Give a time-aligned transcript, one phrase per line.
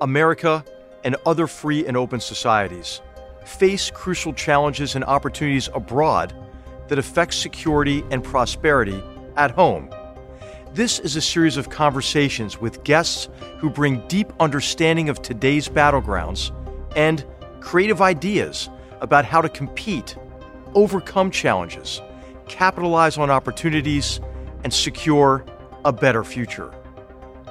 [0.00, 0.64] America
[1.04, 3.00] and other free and open societies
[3.44, 6.34] face crucial challenges and opportunities abroad
[6.88, 9.02] that affect security and prosperity
[9.36, 9.90] at home.
[10.72, 13.28] This is a series of conversations with guests
[13.58, 16.52] who bring deep understanding of today's battlegrounds
[16.94, 17.24] and
[17.60, 18.68] creative ideas
[19.00, 20.16] about how to compete,
[20.74, 22.00] overcome challenges,
[22.46, 24.20] capitalize on opportunities,
[24.62, 25.44] and secure
[25.84, 26.72] a better future.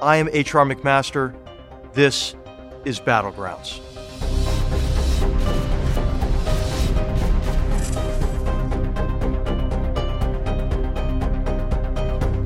[0.02, 0.66] I am H.R.
[0.66, 1.36] McMaster.
[1.93, 2.36] This
[2.86, 3.82] is Battlegrounds.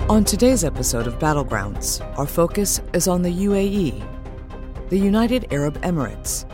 [0.09, 4.07] On today's episode of Battlegrounds, our focus is on the UAE,
[4.89, 6.45] the United Arab Emirates,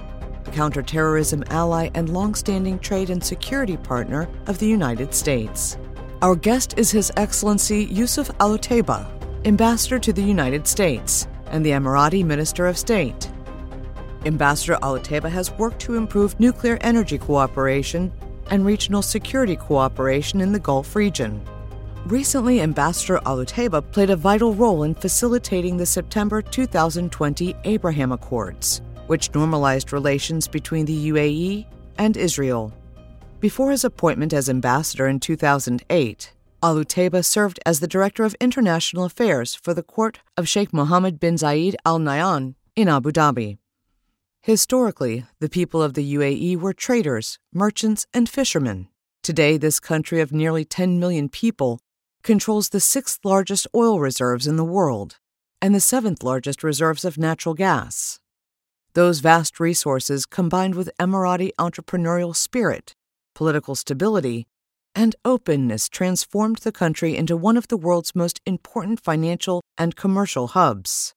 [0.48, 5.78] a counterterrorism ally and long-standing trade and security partner of the United States.
[6.22, 8.58] Our guest is His Excellency Yusuf Al
[9.46, 13.30] Ambassador to the United States and the Emirati Minister of State.
[14.26, 18.12] Ambassador Al has worked to improve nuclear energy cooperation
[18.52, 21.42] and regional security cooperation in the Gulf region.
[22.06, 28.82] Recently, Ambassador Al Otaiba played a vital role in facilitating the September 2020 Abraham Accords,
[29.08, 31.66] which normalized relations between the UAE
[31.98, 32.74] and Israel.
[33.40, 39.06] Before his appointment as ambassador in 2008, Al Otaiba served as the Director of International
[39.06, 43.58] Affairs for the Court of Sheikh Mohammed bin Zayed Al Nahyan in Abu Dhabi.
[44.42, 48.88] Historically, the people of the UAE were traders, merchants, and fishermen.
[49.22, 51.82] Today, this country of nearly 10 million people
[52.24, 55.18] controls the sixth largest oil reserves in the world
[55.62, 58.22] and the seventh largest reserves of natural gas.
[58.94, 62.94] Those vast resources, combined with Emirati entrepreneurial spirit,
[63.36, 64.48] political stability,
[64.96, 70.48] and openness, transformed the country into one of the world's most important financial and commercial
[70.48, 71.14] hubs.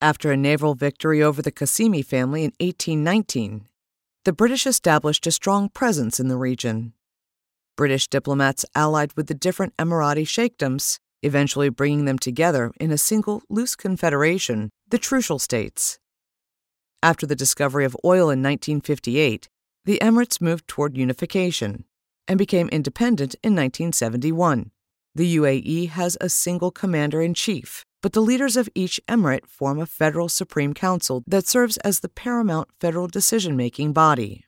[0.00, 3.68] After a naval victory over the Qasimi family in 1819,
[4.24, 6.92] the British established a strong presence in the region.
[7.76, 13.42] British diplomats allied with the different Emirati sheikdoms, eventually bringing them together in a single
[13.48, 15.98] loose confederation, the Trucial States.
[17.02, 19.48] After the discovery of oil in 1958,
[19.84, 21.84] the Emirates moved toward unification
[22.26, 24.70] and became independent in 1971.
[25.14, 29.80] The UAE has a single commander in chief, but the leaders of each emirate form
[29.80, 34.44] a federal supreme council that serves as the paramount federal decision making body.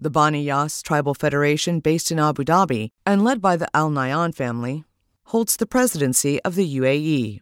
[0.00, 4.34] The Bani Yas Tribal Federation, based in Abu Dhabi and led by the Al Nahyan
[4.34, 4.84] family,
[5.24, 7.40] holds the presidency of the UAE.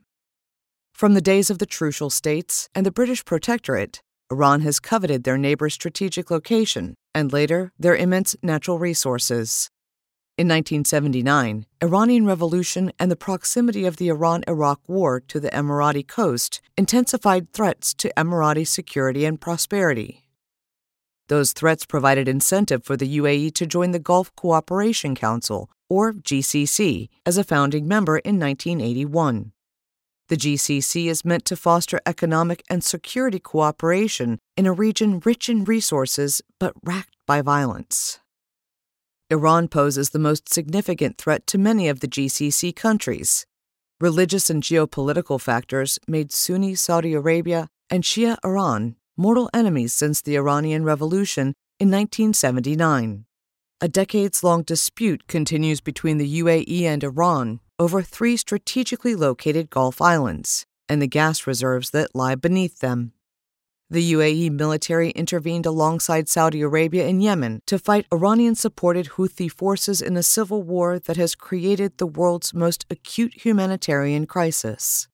[0.92, 4.02] From the days of the Trucial States and the British Protectorate,
[4.32, 9.70] Iran has coveted their neighbor's strategic location and later their immense natural resources.
[10.40, 16.02] In 1979, Iranian Revolution and the proximity of the Iran Iraq War to the Emirati
[16.08, 20.24] coast intensified threats to Emirati security and prosperity.
[21.28, 27.10] Those threats provided incentive for the UAE to join the Gulf Cooperation Council, or GCC,
[27.26, 29.52] as a founding member in 1981.
[30.28, 35.64] The GCC is meant to foster economic and security cooperation in a region rich in
[35.64, 38.20] resources but racked by violence.
[39.30, 43.46] Iran poses the most significant threat to many of the GCC countries.
[44.00, 50.36] Religious and geopolitical factors made Sunni Saudi Arabia and Shia Iran mortal enemies since the
[50.36, 53.26] Iranian Revolution in 1979.
[53.80, 60.02] A decades long dispute continues between the UAE and Iran over three strategically located Gulf
[60.02, 63.12] islands and the gas reserves that lie beneath them.
[63.92, 70.00] The UAE military intervened alongside Saudi Arabia in Yemen to fight Iranian supported Houthi forces
[70.00, 75.08] in a civil war that has created the world's most acute humanitarian crisis.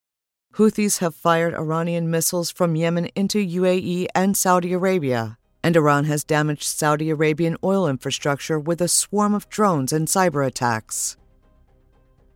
[0.56, 6.22] Houthis have fired Iranian missiles from Yemen into UAE and Saudi Arabia, and Iran has
[6.22, 11.16] damaged Saudi Arabian oil infrastructure with a swarm of drones and cyber attacks.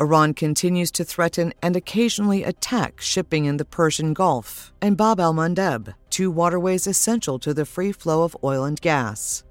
[0.01, 5.35] Iran continues to threaten and occasionally attack shipping in the Persian Gulf and Bab al
[5.35, 9.45] Mandeb, two waterways essential to the free flow of oil and gas.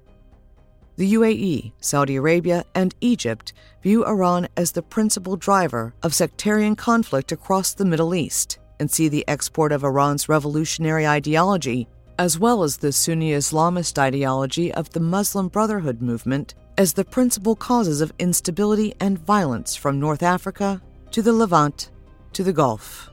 [0.96, 7.32] The UAE, Saudi Arabia, and Egypt view Iran as the principal driver of sectarian conflict
[7.32, 12.76] across the Middle East and see the export of Iran's revolutionary ideology, as well as
[12.76, 18.94] the Sunni Islamist ideology of the Muslim Brotherhood movement, as the principal causes of instability
[19.00, 20.82] and violence from North Africa
[21.12, 21.90] to the Levant
[22.32, 23.09] to the Gulf.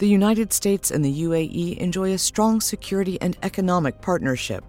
[0.00, 4.64] The United States and the UAE enjoy a strong security and economic partnership.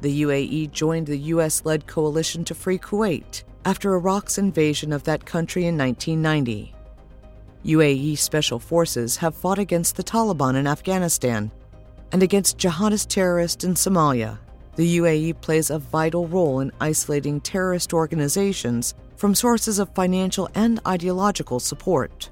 [0.00, 5.26] The UAE joined the US led coalition to free Kuwait after Iraq's invasion of that
[5.26, 6.72] country in 1990.
[7.64, 11.50] UAE special forces have fought against the Taliban in Afghanistan.
[12.12, 14.38] and against jihadist terrorists in Somalia.
[14.76, 20.78] The UAE plays a vital role in isolating terrorist organizations from sources of financial and
[20.86, 22.30] ideological support.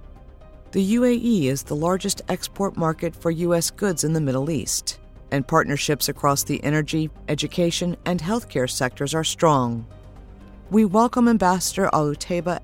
[0.75, 3.71] The UAE is the largest export market for U.S.
[3.71, 4.99] goods in the Middle East,
[5.31, 9.87] and partnerships across the energy, education, and healthcare sectors are strong.
[10.73, 12.13] We welcome Ambassador Al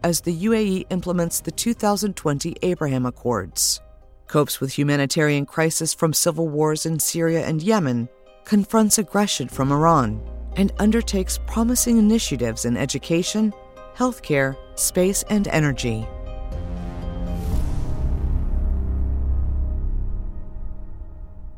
[0.02, 3.80] as the UAE implements the 2020 Abraham Accords,
[4.26, 8.08] copes with humanitarian crisis from civil wars in Syria and Yemen,
[8.44, 10.20] confronts aggression from Iran,
[10.56, 13.54] and undertakes promising initiatives in education,
[13.94, 16.08] healthcare, space, and energy.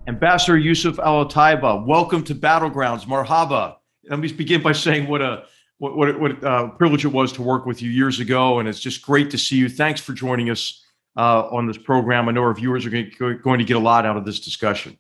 [0.09, 3.05] Ambassador Yusuf Al Otaiba, welcome to Battlegrounds.
[3.05, 3.77] Marhaba.
[4.09, 5.45] Let me begin by saying what a
[5.79, 8.81] what what, what uh, privilege it was to work with you years ago, and it's
[8.81, 9.69] just great to see you.
[9.69, 10.85] Thanks for joining us
[11.17, 12.29] uh, on this program.
[12.29, 14.99] I know our viewers are going to get a lot out of this discussion.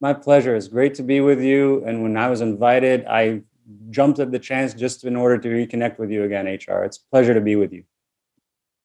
[0.00, 0.56] My pleasure.
[0.56, 1.84] It's great to be with you.
[1.84, 3.42] And when I was invited, I
[3.90, 6.82] jumped at the chance just in order to reconnect with you again, HR.
[6.82, 7.84] It's a pleasure to be with you.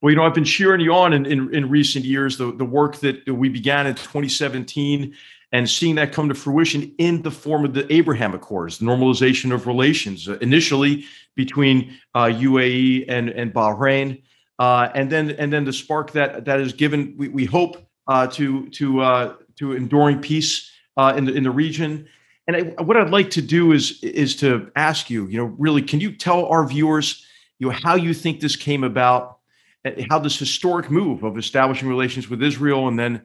[0.02, 2.64] Well, you know, I've been cheering you on in, in, in recent years, the, the
[2.64, 5.14] work that we began in 2017
[5.52, 9.54] and seeing that come to fruition in the form of the Abraham Accords, the normalization
[9.54, 11.06] of relations, uh, initially
[11.36, 14.22] between uh, UAE and, and Bahrain.
[14.60, 18.28] Uh, and then and then the spark that that is given, we, we hope uh,
[18.28, 22.08] to to uh, to enduring peace uh, in the in the region.
[22.46, 25.82] And I, what I'd like to do is is to ask you, you know, really,
[25.82, 27.26] can you tell our viewers,
[27.58, 29.38] you know, how you think this came about,
[30.10, 33.22] how this historic move of establishing relations with Israel and then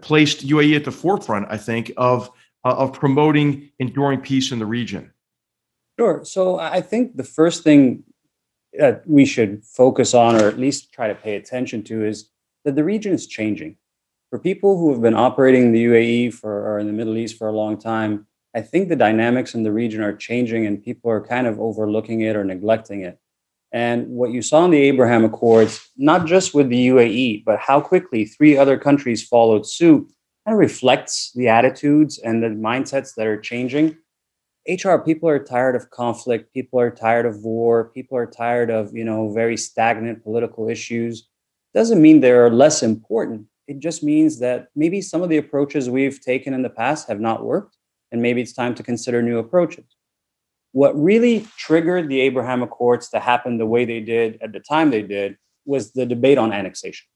[0.00, 2.30] placed UAE at the forefront, I think, of
[2.64, 5.12] uh, of promoting enduring peace in the region.
[5.98, 6.24] Sure.
[6.24, 8.04] So I think the first thing
[8.74, 12.30] that we should focus on, or at least try to pay attention to, is
[12.64, 13.76] that the region is changing.
[14.30, 17.36] For people who have been operating in the UAE for or in the Middle East
[17.36, 21.10] for a long time, I think the dynamics in the region are changing and people
[21.10, 23.18] are kind of overlooking it or neglecting it.
[23.72, 27.80] And what you saw in the Abraham Accords, not just with the UAE, but how
[27.80, 30.10] quickly three other countries followed suit,
[30.44, 33.96] kind of reflects the attitudes and the mindsets that are changing.
[34.68, 38.94] HR people are tired of conflict, people are tired of war, people are tired of,
[38.94, 41.28] you know, very stagnant political issues.
[41.72, 43.46] Doesn't mean they're less important.
[43.68, 47.20] It just means that maybe some of the approaches we've taken in the past have
[47.20, 47.76] not worked
[48.12, 49.84] and maybe it's time to consider new approaches.
[50.72, 54.90] What really triggered the Abraham Accords to happen the way they did at the time
[54.90, 57.06] they did was the debate on annexation.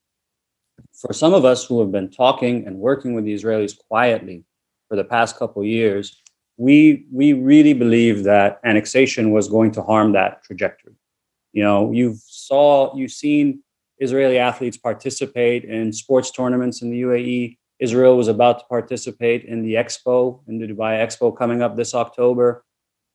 [0.93, 4.45] For some of us who have been talking and working with the Israelis quietly
[4.89, 6.21] for the past couple years,
[6.57, 10.95] we we really believe that annexation was going to harm that trajectory.
[11.53, 13.63] You know, you've saw you've seen
[13.99, 19.63] Israeli athletes participate in sports tournaments in the UAE Israel was about to participate in
[19.63, 22.65] the expo, in the Dubai Expo coming up this October.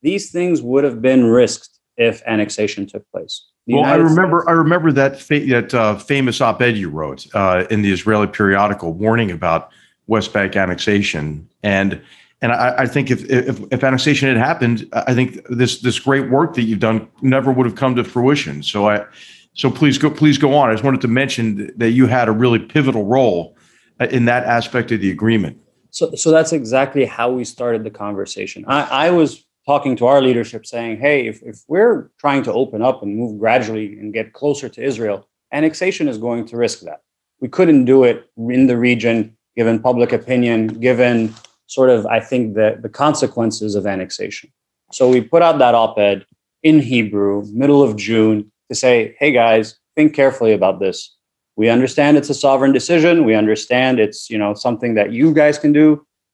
[0.02, 3.46] These things would have been risked if annexation took place.
[3.68, 6.90] The well, United I remember States- I remember that fa- that uh, famous op-ed you
[6.90, 9.70] wrote uh, in the Israeli periodical warning about
[10.08, 12.02] West Bank annexation, and
[12.42, 16.30] and I, I think if, if, if annexation had happened, I think this this great
[16.30, 18.64] work that you've done never would have come to fruition.
[18.64, 19.06] So I
[19.54, 20.70] so please go please go on.
[20.70, 23.58] I just wanted to mention that you had a really pivotal role
[24.00, 25.58] uh, in that aspect of the agreement.
[25.92, 28.64] So, so that's exactly how we started the conversation.
[28.68, 32.82] I, I was talking to our leadership saying, hey, if, if we're trying to open
[32.82, 37.02] up and move gradually and get closer to Israel, annexation is going to risk that.
[37.40, 40.60] We couldn't do it in the region, given public opinion,
[40.90, 41.36] given
[41.68, 44.50] sort of, I think, the, the consequences of annexation.
[44.92, 46.26] So we put out that op ed
[46.64, 51.16] in Hebrew, middle of June, to say, hey guys, think carefully about this
[51.60, 55.60] we understand it's a sovereign decision we understand it's you know something that you guys
[55.60, 55.88] can do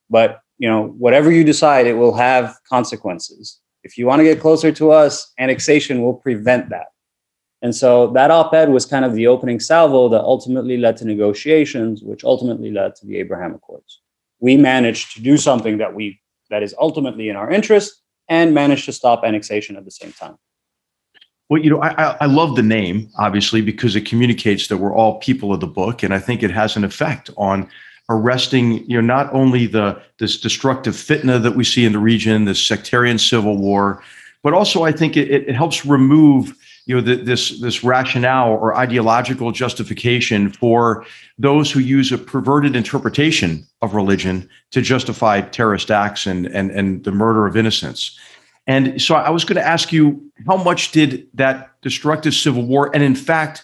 [0.08, 3.60] but you know whatever you decide it will have consequences.
[3.84, 6.88] If you want to get closer to us annexation will prevent that.
[7.62, 12.04] And so that op-ed was kind of the opening salvo that ultimately led to negotiations
[12.04, 14.02] which ultimately led to the abraham accords.
[14.40, 16.20] We managed to do something that we
[16.50, 20.38] that is ultimately in our interest and managed to stop annexation at the same time.
[21.50, 25.20] Well, you know, I, I love the name, obviously, because it communicates that we're all
[25.20, 26.02] people of the book.
[26.02, 27.70] And I think it has an effect on
[28.10, 32.46] arresting, you know, not only the this destructive fitna that we see in the region,
[32.46, 34.04] this sectarian civil war,
[34.44, 38.76] but also I think it, it helps remove, you know, the, this this rationale or
[38.78, 41.06] ideological justification for
[41.40, 47.04] those who use a perverted interpretation of religion to justify terrorist acts and and and
[47.04, 48.20] the murder of innocents.
[48.68, 52.90] And so I was going to ask you how much did that destructive civil war,
[52.94, 53.64] and in fact,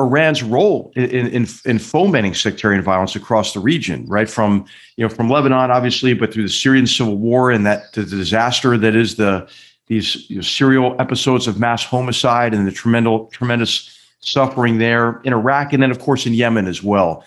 [0.00, 4.30] Iran's role in, in, in fomenting sectarian violence across the region, right?
[4.30, 4.64] From
[4.96, 8.78] you know from Lebanon, obviously, but through the Syrian civil war and that the disaster
[8.78, 9.48] that is the
[9.88, 15.32] these you know, serial episodes of mass homicide and the tremendous tremendous suffering there in
[15.32, 17.24] Iraq, and then of course in Yemen as well.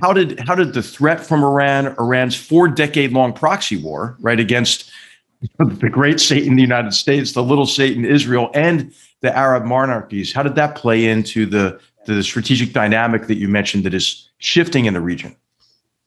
[0.00, 4.38] How did how did the threat from Iran, Iran's four decade long proxy war, right
[4.38, 4.90] against
[5.58, 10.42] the great Satan, the United States, the little Satan, Israel, and the Arab monarchies, how
[10.42, 14.94] did that play into the the strategic dynamic that you mentioned that is shifting in
[14.94, 15.36] the region?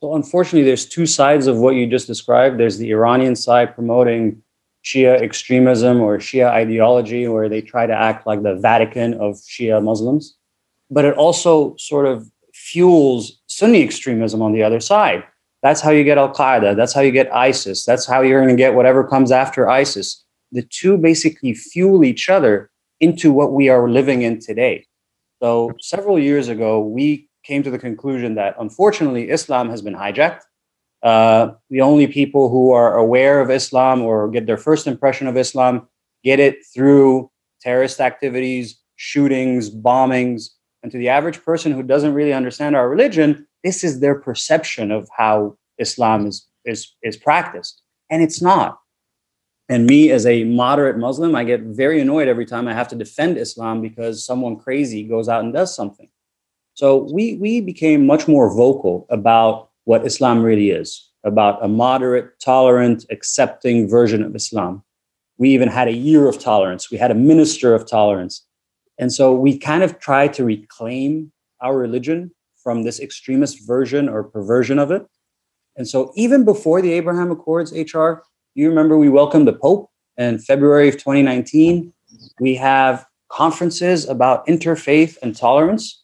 [0.02, 2.60] Well, unfortunately, there's two sides of what you just described.
[2.60, 4.42] There's the Iranian side promoting
[4.84, 9.84] Shia extremism or Shia ideology, where they try to act like the Vatican of Shia
[9.84, 10.36] Muslims.
[10.90, 15.24] But it also sort of fuels Sunni extremism on the other side.
[15.62, 16.76] That's how you get Al Qaeda.
[16.76, 17.84] That's how you get ISIS.
[17.84, 20.24] That's how you're going to get whatever comes after ISIS.
[20.54, 24.86] The two basically fuel each other into what we are living in today.
[25.42, 30.42] So, several years ago, we came to the conclusion that unfortunately Islam has been hijacked
[31.02, 35.38] uh, the only people who are aware of Islam or get their first impression of
[35.38, 35.88] Islam
[36.24, 37.32] get it through
[37.62, 40.50] terrorist activities, shootings, bombings.
[40.84, 44.92] And to the average person who doesn't really understand our religion, this is their perception
[44.92, 47.82] of how Islam is, is, is practiced.
[48.10, 48.80] And it's not.
[49.70, 52.96] And me, as a moderate Muslim, I get very annoyed every time I have to
[52.96, 56.10] defend Islam because someone crazy goes out and does something.
[56.74, 62.40] So we, we became much more vocal about what Islam really is about a moderate,
[62.40, 64.84] tolerant, accepting version of Islam.
[65.38, 68.46] We even had a year of tolerance, we had a minister of tolerance.
[68.98, 72.32] And so we kind of tried to reclaim our religion
[72.64, 75.06] from this extremist version or perversion of it.
[75.76, 78.24] And so even before the Abraham Accords HR,
[78.60, 81.94] you remember we welcomed the Pope in February of 2019.
[82.42, 86.04] We have conferences about interfaith and tolerance.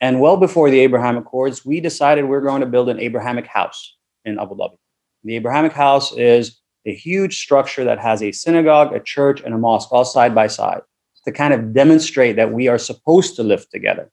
[0.00, 3.96] And well before the Abraham Accords, we decided we're going to build an Abrahamic house
[4.24, 4.76] in Abu Dhabi.
[5.24, 9.58] The Abrahamic house is a huge structure that has a synagogue, a church, and a
[9.58, 10.82] mosque all side by side
[11.24, 14.12] to kind of demonstrate that we are supposed to live together.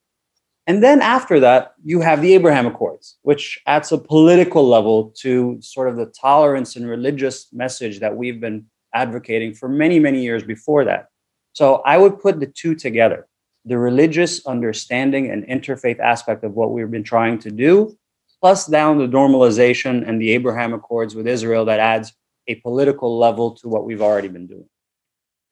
[0.65, 5.57] And then after that, you have the Abraham Accords, which adds a political level to
[5.61, 10.43] sort of the tolerance and religious message that we've been advocating for many, many years
[10.43, 11.07] before that.
[11.51, 13.27] So I would put the two together
[13.65, 17.97] the religious understanding and interfaith aspect of what we've been trying to do,
[18.41, 22.11] plus down the normalization and the Abraham Accords with Israel that adds
[22.47, 24.67] a political level to what we've already been doing.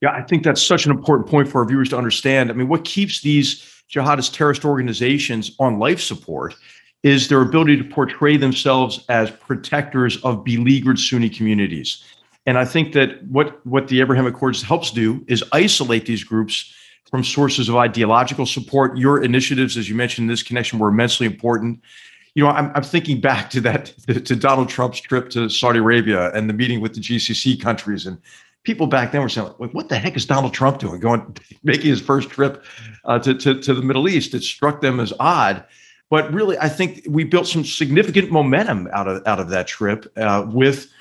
[0.02, 2.50] Yeah, I think that's such an important point for our viewers to understand.
[2.50, 6.56] I mean, what keeps these jihadist terrorist organizations on life support
[7.04, 12.04] is their ability to portray themselves as protectors of beleaguered Sunni communities.
[12.46, 16.74] And I think that what, what the Abraham Accords helps do is isolate these groups
[17.10, 18.98] from sources of ideological support.
[18.98, 21.82] Your initiatives, as you mentioned in this connection, were immensely important.
[22.36, 23.86] You know, I'm, I'm thinking back to that
[24.26, 28.18] to Donald Trump's trip to Saudi Arabia and the meeting with the GCC countries, and
[28.64, 31.00] people back then were saying, like, "What the heck is Donald Trump doing?
[31.00, 32.64] Going making his first trip
[33.06, 35.64] uh, to, to to the Middle East?" It struck them as odd.
[36.10, 40.12] But really, I think we built some significant momentum out of out of that trip
[40.18, 40.92] uh, with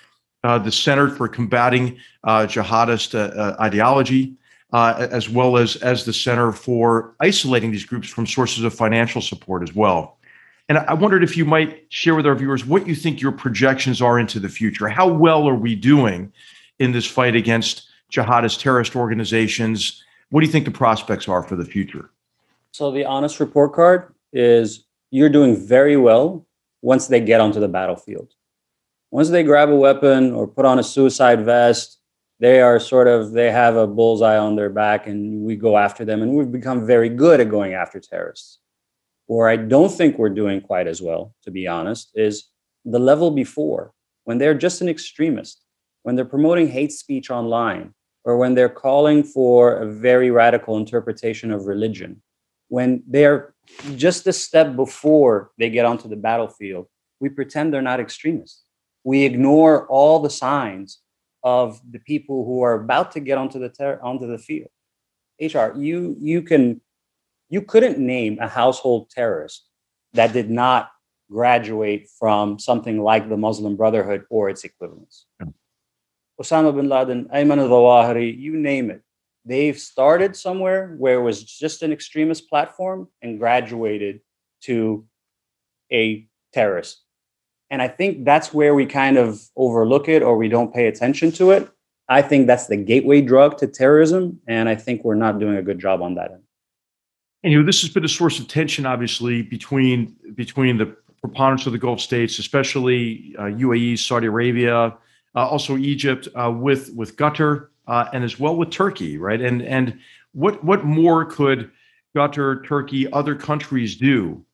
[0.45, 4.37] uh, the Center for Combating uh, Jihadist uh, uh, Ideology,
[4.73, 9.63] as well as as the center for isolating these groups from sources of financial support
[9.63, 10.17] as well.
[10.69, 14.01] And I wondered if you might share with our viewers what you think your projections
[14.01, 14.87] are into the future.
[14.87, 16.33] How well are we doing
[16.81, 20.03] in this fight against jihadist terrorist organizations?
[20.31, 22.11] What do you think the prospects are for the future?
[22.73, 26.45] So the honest report card is you're doing very well
[26.83, 28.33] once they get onto the battlefield.
[29.13, 32.01] Once they grab a weapon or put on a suicide vest
[32.41, 36.05] they are sort of they have a bullseye on their back and we go after
[36.05, 38.59] them and we've become very good at going after terrorists
[39.27, 42.49] where i don't think we're doing quite as well to be honest is
[42.85, 43.93] the level before
[44.25, 45.63] when they're just an extremist
[46.03, 51.51] when they're promoting hate speech online or when they're calling for a very radical interpretation
[51.51, 52.23] of religion
[52.69, 53.55] when they're
[53.97, 56.87] just a step before they get onto the battlefield
[57.21, 58.63] we pretend they're not extremists
[59.05, 61.01] we ignore all the signs
[61.43, 64.71] of the people who are about to get onto the ter- onto the field.
[65.41, 66.81] HR, you you can
[67.49, 69.67] you couldn't name a household terrorist
[70.13, 70.91] that did not
[71.31, 75.27] graduate from something like the Muslim Brotherhood or its equivalents.
[75.41, 75.47] Yeah.
[76.41, 79.03] Osama bin Laden, Ayman al-Zawahiri, you name it.
[79.45, 84.21] They've started somewhere where it was just an extremist platform and graduated
[84.63, 85.07] to
[85.93, 87.03] a terrorist
[87.71, 91.31] and I think that's where we kind of overlook it or we don't pay attention
[91.33, 91.71] to it.
[92.09, 94.41] I think that's the gateway drug to terrorism.
[94.49, 96.43] And I think we're not doing a good job on that end.
[97.45, 101.67] And you know, this has been a source of tension, obviously, between between the preponderance
[101.67, 104.97] of the Gulf states, especially uh, UAE, Saudi Arabia,
[105.39, 109.41] also Egypt, uh, with with Qatar, uh, and as well with Turkey, right?
[109.41, 109.99] And and
[110.33, 111.71] what what more could
[112.15, 114.45] Qatar, Turkey, other countries do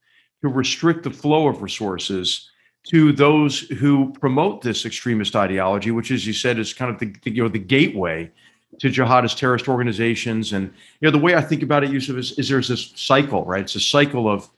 [0.42, 2.50] to restrict the flow of resources
[2.88, 7.14] to those who promote this extremist ideology, which, as you said, is kind of the,
[7.22, 8.30] the you know the gateway
[8.78, 10.52] to jihadist terrorist organizations.
[10.52, 10.66] And
[11.00, 13.62] you know the way I think about it, Yusuf, is, is there's this cycle, right?
[13.62, 14.48] It's a cycle of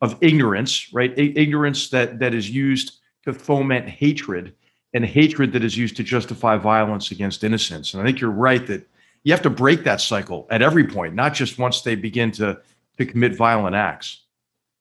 [0.00, 1.12] of ignorance, right?
[1.16, 4.54] ignorance that that is used to foment hatred,
[4.94, 7.92] and hatred that is used to justify violence against innocents.
[7.92, 8.86] And I think you're right that
[9.22, 12.60] you have to break that cycle at every point, not just once they begin to
[12.96, 14.24] to commit violent acts.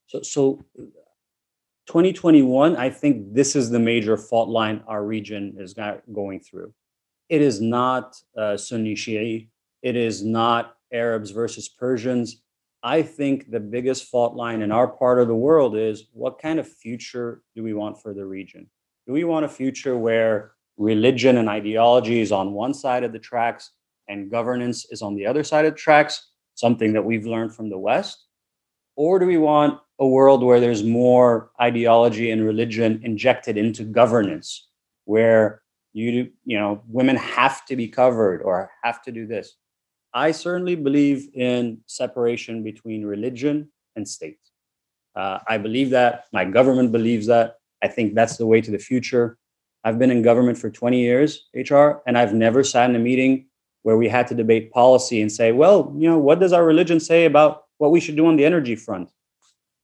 [0.07, 0.65] So, so
[1.87, 5.75] 2021, I think this is the major fault line our region is
[6.11, 6.73] going through.
[7.29, 9.47] It is not uh, Sunni Shia.
[9.83, 12.41] It is not Arabs versus Persians.
[12.83, 16.59] I think the biggest fault line in our part of the world is what kind
[16.59, 18.69] of future do we want for the region?
[19.07, 23.19] Do we want a future where religion and ideology is on one side of the
[23.19, 23.71] tracks
[24.09, 27.69] and governance is on the other side of the tracks, something that we've learned from
[27.69, 28.25] the West?
[28.97, 34.67] Or do we want a world where there's more ideology and religion injected into governance,
[35.05, 35.61] where
[35.93, 39.55] you you know women have to be covered or have to do this.
[40.13, 44.39] I certainly believe in separation between religion and state.
[45.15, 46.25] Uh, I believe that.
[46.31, 47.55] My government believes that.
[47.83, 49.37] I think that's the way to the future.
[49.83, 53.47] I've been in government for 20 years, HR, and I've never sat in a meeting
[53.83, 56.99] where we had to debate policy and say, well, you know, what does our religion
[56.99, 59.09] say about what we should do on the energy front?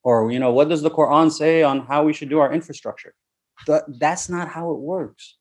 [0.03, 3.13] or you know what does the quran say on how we should do our infrastructure?
[3.87, 5.37] That's not how it works.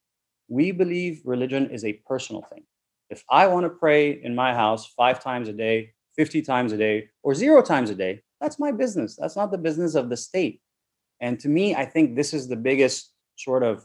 [0.48, 2.64] We believe religion is a personal thing.
[3.10, 6.76] If i want to pray in my house five times a day 50 times a
[6.76, 9.16] day or zero times a day that's my business.
[9.16, 10.60] That's not the business of the state
[11.22, 13.82] and to me i think this is the biggest sort of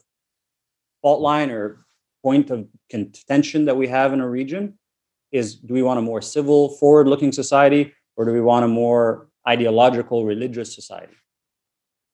[1.01, 1.85] fault line or
[2.21, 4.77] point of contention that we have in a region
[5.31, 8.67] is do we want a more civil forward looking society or do we want a
[8.67, 11.13] more ideological religious society.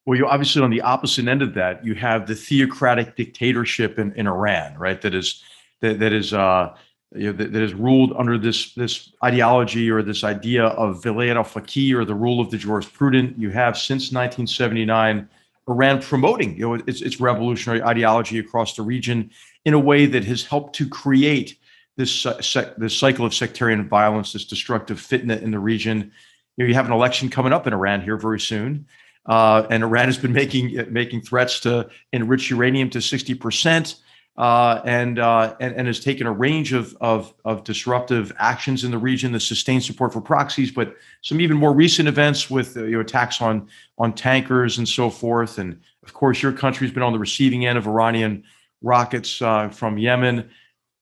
[0.05, 4.13] Well, you're obviously on the opposite end of that, you have the theocratic dictatorship in,
[4.13, 5.01] in Iran, right?
[5.01, 5.41] That is
[5.81, 6.75] that, that is uh,
[7.15, 11.36] you know, that, that is ruled under this this ideology or this idea of vilayat
[11.36, 13.38] al-faqih or the rule of the jurisprudent.
[13.38, 15.28] You have since 1979
[15.67, 19.32] Iran promoting you know its, its revolutionary ideology across the region
[19.65, 21.58] in a way that has helped to create
[21.95, 26.12] this uh, sec, this cycle of sectarian violence, this destructive fitna in the region
[26.58, 28.86] you know, you have an election coming up in Iran here very soon.
[29.26, 33.95] Uh, and Iran has been making making threats to enrich uranium to 60 percent,
[34.36, 38.91] uh, and, uh, and and has taken a range of, of of disruptive actions in
[38.91, 39.32] the region.
[39.32, 43.02] The sustained support for proxies, but some even more recent events with uh, you know,
[43.02, 43.67] attacks on
[43.98, 45.60] on tankers and so forth.
[45.60, 48.43] And of course, your country's been on the receiving end of Iranian
[48.82, 50.50] rockets uh, from Yemen.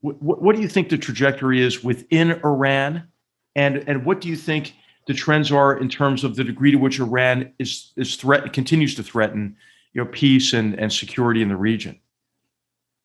[0.03, 3.07] W- what do you think the trajectory is within Iran,
[3.55, 4.73] and and what do you think?
[5.07, 8.95] the trends are in terms of the degree to which Iran is is threat continues
[8.95, 9.55] to threaten
[9.93, 11.99] you know peace and, and security in the region.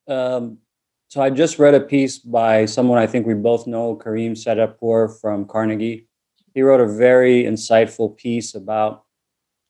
[0.09, 0.59] Um,
[1.09, 5.21] so I just read a piece by someone I think we both know, Karim Sadjadpour
[5.21, 6.09] from Carnegie.
[6.55, 9.05] He wrote a very insightful piece about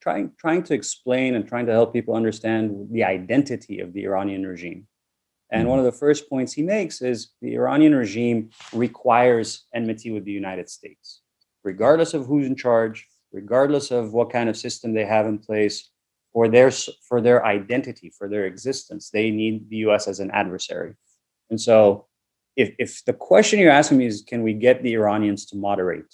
[0.00, 4.46] trying trying to explain and trying to help people understand the identity of the Iranian
[4.46, 4.86] regime.
[5.50, 5.70] And mm-hmm.
[5.70, 10.32] one of the first points he makes is the Iranian regime requires enmity with the
[10.32, 11.22] United States
[11.66, 15.90] regardless of who's in charge, regardless of what kind of system they have in place,
[16.36, 16.70] for their
[17.08, 20.06] for their identity, for their existence, they need the U.S.
[20.06, 20.94] as an adversary.
[21.48, 22.08] And so,
[22.56, 26.12] if if the question you're asking me is, can we get the Iranians to moderate?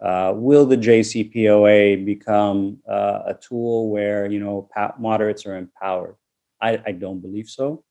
[0.00, 4.66] Uh, will the JCPOA become uh, a tool where you know
[4.98, 6.16] moderates are empowered?
[6.62, 7.84] I, I don't believe so.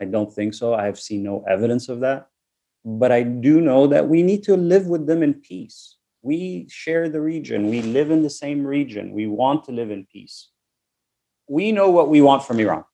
[0.00, 0.72] I don't think so.
[0.72, 2.28] I have seen no evidence of that.
[2.82, 7.10] But I do know that we need to live with them in peace we share
[7.10, 7.68] the region.
[7.68, 9.12] We live in the same region.
[9.12, 10.48] We want to live in peace.
[11.48, 12.84] We know what we want from Iran.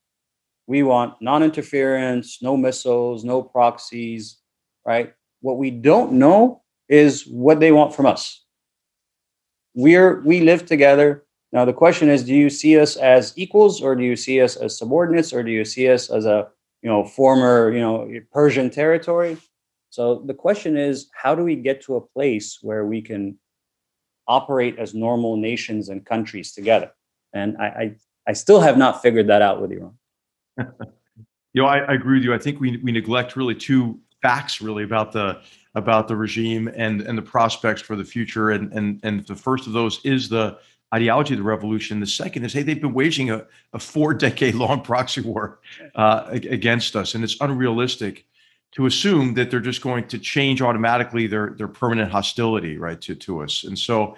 [0.67, 4.39] We want non interference, no missiles, no proxies,
[4.87, 5.13] right?
[5.41, 8.45] What we don't know is what they want from us.
[9.75, 11.25] We're, we live together.
[11.53, 14.57] Now, the question is do you see us as equals or do you see us
[14.57, 16.49] as subordinates or do you see us as a
[16.83, 19.37] you know former you know Persian territory?
[19.91, 23.39] So the question is, how do we get to a place where we can
[24.29, 26.93] operate as normal nations and countries together?
[27.33, 27.97] And I, I,
[28.31, 29.95] I still have not figured that out with Iran.
[31.53, 32.33] you know, I, I, agree with you.
[32.33, 35.41] I think we, we neglect really two facts really about the
[35.75, 38.51] about the regime and and the prospects for the future.
[38.51, 40.59] And and and the first of those is the
[40.95, 41.99] ideology of the revolution.
[41.99, 45.59] The second is, hey, they've been waging a, a four decade long proxy war
[45.97, 48.27] uh, against us, and it's unrealistic
[48.73, 53.17] to assume that they're just going to change automatically their their permanent hostility right to
[53.17, 53.65] to us.
[53.65, 54.17] And so,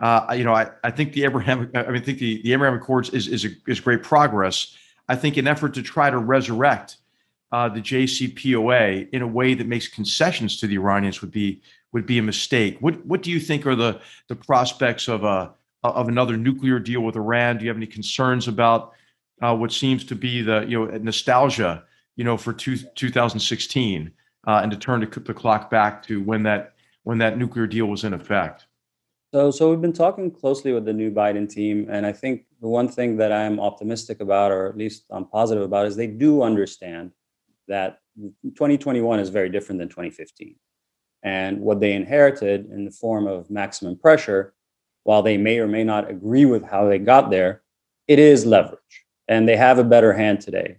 [0.00, 2.76] uh, you know, I, I think the Abraham I mean, I think the, the Abraham
[2.76, 4.76] Accords is is a, is great progress.
[5.08, 6.98] I think an effort to try to resurrect
[7.50, 12.06] uh, the JCPOA in a way that makes concessions to the Iranians would be would
[12.06, 12.76] be a mistake.
[12.80, 17.00] What what do you think are the the prospects of a of another nuclear deal
[17.00, 17.58] with Iran?
[17.58, 18.92] Do you have any concerns about
[19.42, 21.84] uh, what seems to be the you know nostalgia
[22.16, 24.12] you know for two, 2016
[24.46, 27.86] uh, and to turn the, the clock back to when that when that nuclear deal
[27.86, 28.67] was in effect?
[29.34, 32.68] So, so we've been talking closely with the new Biden team, and I think the
[32.68, 36.42] one thing that I'm optimistic about, or at least I'm positive about, is they do
[36.42, 37.12] understand
[37.68, 40.56] that 2021 is very different than 2015.
[41.22, 44.54] And what they inherited in the form of maximum pressure,
[45.02, 47.62] while they may or may not agree with how they got there,
[48.06, 49.04] it is leverage.
[49.26, 50.78] And they have a better hand today.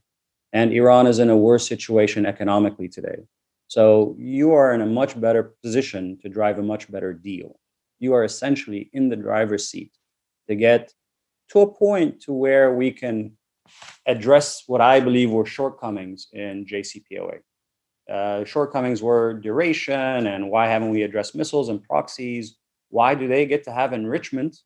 [0.54, 3.28] And Iran is in a worse situation economically today.
[3.68, 7.59] So you are in a much better position to drive a much better deal.
[8.00, 9.92] You are essentially in the driver's seat
[10.48, 10.94] to get
[11.50, 13.38] to a point to where we can
[14.06, 17.40] address what I believe were shortcomings in JCPOA.
[18.12, 22.56] Uh, shortcomings were duration and why haven't we addressed missiles and proxies?
[22.90, 24.58] Why do they get to have enrichment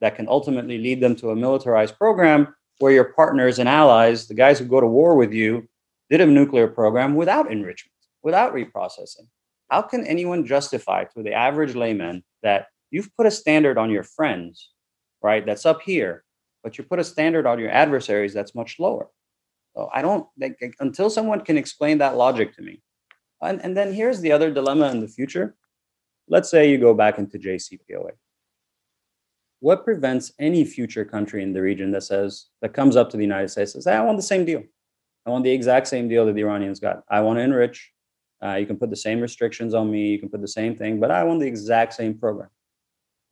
[0.00, 4.34] that can ultimately lead them to a militarized program where your partners and allies, the
[4.34, 5.68] guys who go to war with you,
[6.08, 9.26] did a nuclear program without enrichment, without reprocessing?
[9.70, 14.02] How can anyone justify to the average layman that you've put a standard on your
[14.02, 14.70] friends,
[15.22, 16.24] right, that's up here,
[16.62, 19.08] but you put a standard on your adversaries that's much lower.
[19.74, 22.82] So I don't like until someone can explain that logic to me.
[23.42, 25.54] And, and then here's the other dilemma in the future.
[26.26, 28.12] Let's say you go back into JCPOA.
[29.60, 33.22] What prevents any future country in the region that says that comes up to the
[33.22, 34.62] United States and says, hey, I want the same deal.
[35.26, 37.02] I want the exact same deal that the Iranians got.
[37.10, 37.92] I want to enrich.
[38.42, 40.08] Uh, you can put the same restrictions on me.
[40.12, 42.48] You can put the same thing, but I want the exact same program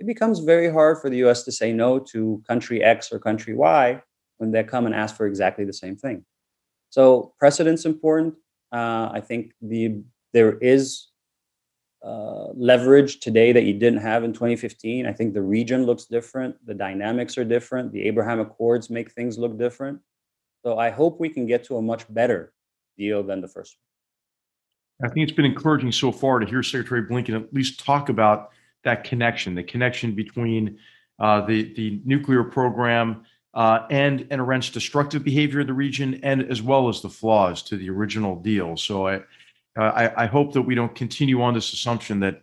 [0.01, 3.55] it becomes very hard for the US to say no to country X or country
[3.55, 4.03] Y
[4.39, 6.25] when they come and ask for exactly the same thing.
[6.91, 8.35] So precedent's important.
[8.73, 10.03] Uh, I think the
[10.33, 11.09] there is
[12.05, 15.07] uh, leverage today that you didn't have in 2015.
[15.07, 16.55] I think the region looks different.
[16.67, 17.93] The dynamics are different.
[17.93, 20.01] The Abraham Accords make things look different.
[20.65, 22.53] So I hope we can get to a much better
[22.99, 23.77] deal than the first
[25.01, 25.09] one.
[25.09, 28.51] I think it's been encouraging so far to hear Secretary Blinken at least talk about
[28.85, 30.79] that connection, the connection between
[31.19, 36.51] uh, the the nuclear program uh, and and Iran's destructive behavior in the region, and
[36.51, 38.77] as well as the flaws to the original deal.
[38.77, 39.21] So I
[39.77, 42.41] I, I hope that we don't continue on this assumption that.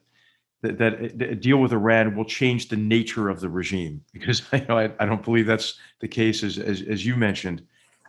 [0.63, 4.63] That, that a deal with Iran will change the nature of the regime because you
[4.69, 7.63] know, I, I don't believe that's the case as, as, as you mentioned.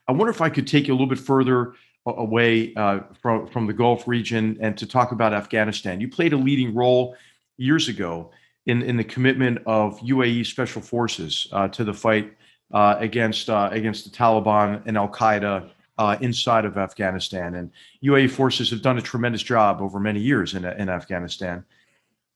[0.07, 1.73] I wonder if I could take you a little bit further
[2.07, 6.01] away uh, from from the Gulf region and to talk about Afghanistan.
[6.01, 7.17] You played a leading role
[7.63, 8.31] years ago
[8.67, 12.33] in, in the commitment of UAE special forces uh, to the fight
[12.73, 17.55] uh, against uh, against the Taliban and Al Qaeda uh, inside of Afghanistan.
[17.55, 17.71] And
[18.03, 21.65] UAE forces have done a tremendous job over many years in, in Afghanistan.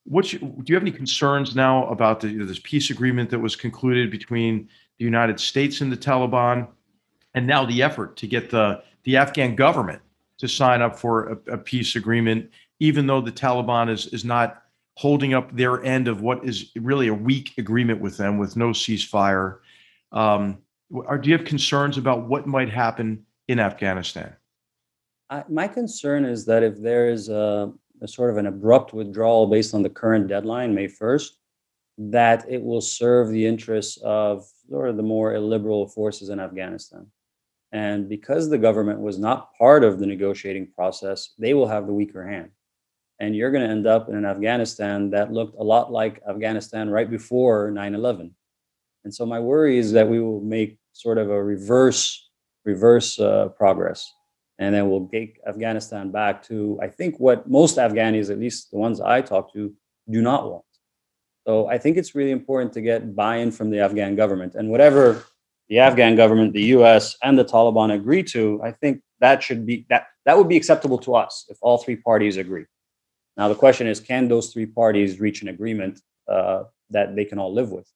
[0.05, 4.11] What do you have any concerns now about the, this peace agreement that was concluded
[4.11, 6.69] between the United States and the Taliban,
[7.35, 10.03] and now the effort to get the the Afghan government
[10.39, 14.66] to sign up for a, a peace agreement, even though the Taliban is is not
[14.97, 18.71] holding up their end of what is really a weak agreement with them with no
[18.71, 19.59] ceasefire.
[20.11, 20.59] Um,
[21.07, 24.35] are, do you have concerns about what might happen in Afghanistan?
[25.29, 29.47] I, my concern is that if there is a, a, sort of an abrupt withdrawal
[29.49, 31.31] based on the current deadline, May 1st,
[31.99, 37.07] that it will serve the interests of sort of the more illiberal forces in Afghanistan.
[37.73, 41.93] And because the government was not part of the negotiating process, they will have the
[41.93, 42.51] weaker hand
[43.19, 46.91] and you're going to end up in an Afghanistan that looked a lot like Afghanistan
[46.91, 48.31] right before 9/11.
[49.05, 52.29] And so my worry is that we will make sort of a reverse
[52.65, 54.13] reverse uh, progress,
[54.59, 58.79] and then we'll take Afghanistan back to I think what most Afghanis, at least the
[58.79, 59.73] ones I talk to,
[60.11, 60.65] do not want.
[61.47, 65.25] So I think it's really important to get buy-in from the Afghan government, and whatever
[65.69, 69.87] the Afghan government, the U.S., and the Taliban agree to, I think that should be
[69.89, 72.67] that that would be acceptable to us if all three parties agree.
[73.37, 77.39] Now, the question is can those three parties reach an agreement uh, that they can
[77.39, 77.91] all live with?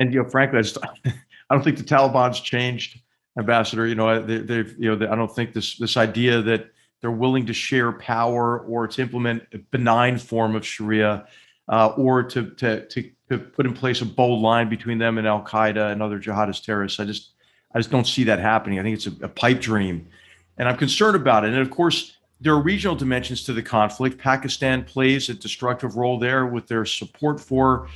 [0.00, 1.12] And, you know, frankly, I, just, I
[1.50, 3.00] don't think the Taliban's changed,
[3.38, 3.86] Ambassador.
[3.86, 6.70] You know, they, have you know, they, I don't think this, this idea that
[7.00, 11.26] they're willing to share power or to implement a benign form of Sharia
[11.68, 15.26] uh, or to, to, to, to, put in place a bold line between them and
[15.26, 16.98] Al Qaeda and other jihadist terrorists.
[16.98, 17.32] I just,
[17.74, 18.78] I just don't see that happening.
[18.78, 20.08] I think it's a, a pipe dream.
[20.56, 21.52] And I'm concerned about it.
[21.52, 24.18] And of course, there are regional dimensions to the conflict.
[24.18, 27.88] Pakistan plays a destructive role there with their support for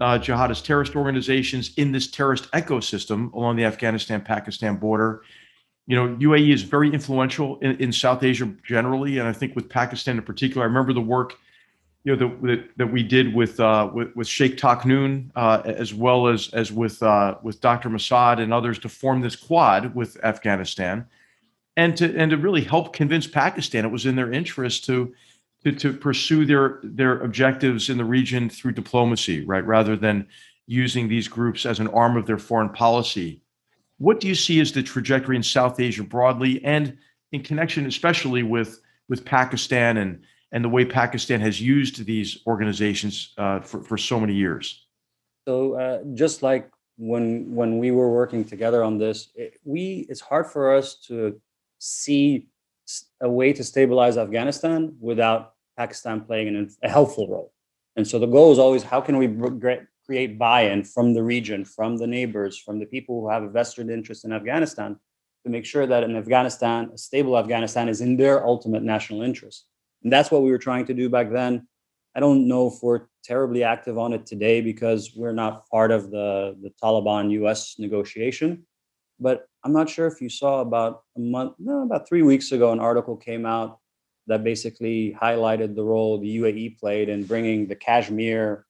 [0.00, 5.22] uh, jihadist terrorist organizations in this terrorist ecosystem along the Afghanistan Pakistan border.
[5.86, 9.68] You know, UAE is very influential in, in, South Asia generally, and I think with
[9.68, 10.62] Pakistan in particular.
[10.62, 11.36] I remember the work,
[12.04, 16.28] you know, that that we did with uh, with, with Sheikh Tahnoon, uh, as well
[16.28, 17.88] as as with uh, with Dr.
[17.88, 21.06] Masad and others to form this quad with Afghanistan,
[21.78, 25.14] and to and to really help convince Pakistan it was in their interest to
[25.64, 30.26] to, to pursue their their objectives in the region through diplomacy, right, rather than
[30.66, 33.40] using these groups as an arm of their foreign policy.
[33.98, 36.98] What do you see as the trajectory in South Asia broadly, and
[37.32, 43.34] in connection, especially with with Pakistan and and the way Pakistan has used these organizations
[43.38, 44.84] uh, for for so many years?
[45.46, 50.20] So, uh, just like when when we were working together on this, it, we it's
[50.20, 51.40] hard for us to
[51.78, 52.48] see
[53.20, 57.52] a way to stabilize Afghanistan without Pakistan playing an, a helpful role.
[57.96, 59.28] And so the goal is always how can we
[60.06, 63.90] create buy-in from the region, from the neighbors, from the people who have a vested
[63.90, 64.96] interest in Afghanistan,
[65.44, 69.66] to make sure that in Afghanistan, a stable Afghanistan is in their ultimate national interest.
[70.02, 71.66] And that's what we were trying to do back then.
[72.14, 76.10] I don't know if we're terribly active on it today because we're not part of
[76.10, 78.66] the, the Taliban US negotiation.
[79.20, 82.72] But I'm not sure if you saw about a month, no, about three weeks ago,
[82.72, 83.78] an article came out
[84.28, 88.66] that basically highlighted the role the UAE played in bringing the Kashmir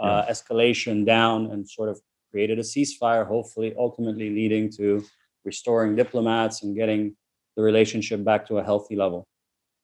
[0.00, 0.32] uh, yeah.
[0.32, 5.04] escalation down and sort of created a ceasefire, hopefully, ultimately leading to
[5.44, 7.16] restoring diplomats and getting
[7.56, 9.26] the relationship back to a healthy level.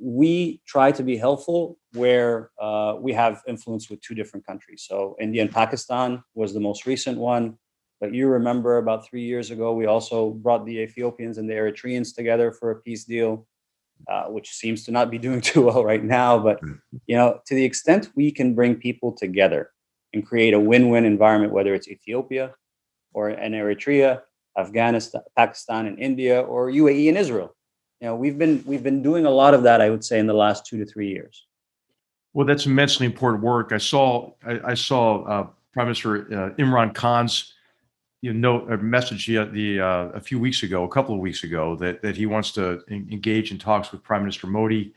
[0.00, 4.84] We try to be helpful where uh, we have influence with two different countries.
[4.86, 7.56] So, India and Pakistan was the most recent one.
[8.04, 12.14] But you remember about three years ago, we also brought the Ethiopians and the Eritreans
[12.14, 13.46] together for a peace deal,
[14.08, 16.38] uh, which seems to not be doing too well right now.
[16.38, 16.72] But hmm.
[17.06, 19.70] you know, to the extent we can bring people together
[20.12, 22.52] and create a win-win environment, whether it's Ethiopia
[23.14, 24.20] or an Eritrea,
[24.58, 27.56] Afghanistan, Pakistan, and India, or UAE and Israel.
[28.02, 30.26] You know, we've been we've been doing a lot of that, I would say, in
[30.26, 31.46] the last two to three years.
[32.34, 33.72] Well, that's immensely important work.
[33.72, 37.53] I saw I, I saw uh, Prime Minister uh, Imran Khan's
[38.24, 41.76] you know a message the, uh, a few weeks ago, a couple of weeks ago,
[41.76, 44.94] that that he wants to engage in talks with Prime Minister Modi.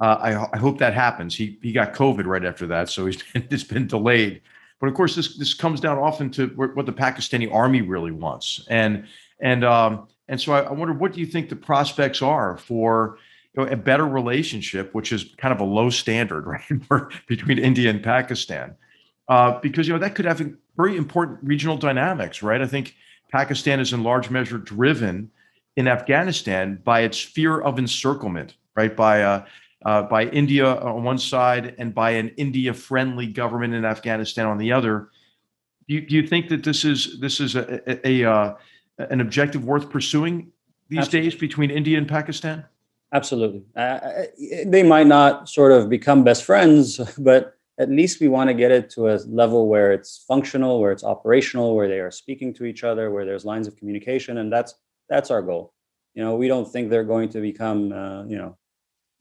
[0.00, 1.36] Uh, I, I, hope that happens.
[1.36, 4.40] He he got COVID right after that, so he's it's been delayed.
[4.80, 8.66] But of course, this this comes down often to what the Pakistani army really wants,
[8.70, 9.04] and
[9.40, 13.18] and um, and so I, I wonder what do you think the prospects are for
[13.54, 16.46] you know, a better relationship, which is kind of a low standard,
[16.90, 18.74] right, between India and Pakistan
[19.30, 20.42] uh, because you know that could have
[20.80, 22.60] very important regional dynamics, right?
[22.60, 22.94] I think
[23.30, 25.30] Pakistan is in large measure driven
[25.76, 28.94] in Afghanistan by its fear of encirclement, right?
[28.96, 29.44] By uh,
[29.86, 34.72] uh, by India on one side and by an India-friendly government in Afghanistan on the
[34.72, 35.08] other.
[35.88, 38.54] Do you, do you think that this is this is a, a, a uh,
[39.10, 40.52] an objective worth pursuing
[40.88, 41.30] these Absolutely.
[41.30, 42.64] days between India and Pakistan?
[43.12, 43.64] Absolutely.
[43.74, 43.98] Uh,
[44.66, 48.70] they might not sort of become best friends, but at least we want to get
[48.70, 52.64] it to a level where it's functional, where it's operational, where they are speaking to
[52.66, 54.74] each other, where there's lines of communication, and that's
[55.08, 55.72] that's our goal.
[56.14, 58.58] You know, we don't think they're going to become, uh, you know,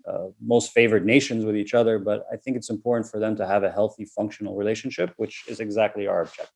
[0.06, 3.48] uh, most favored nations with each other, but I think it's important for them to
[3.48, 6.52] have a healthy, functional relationship, which is exactly our objective.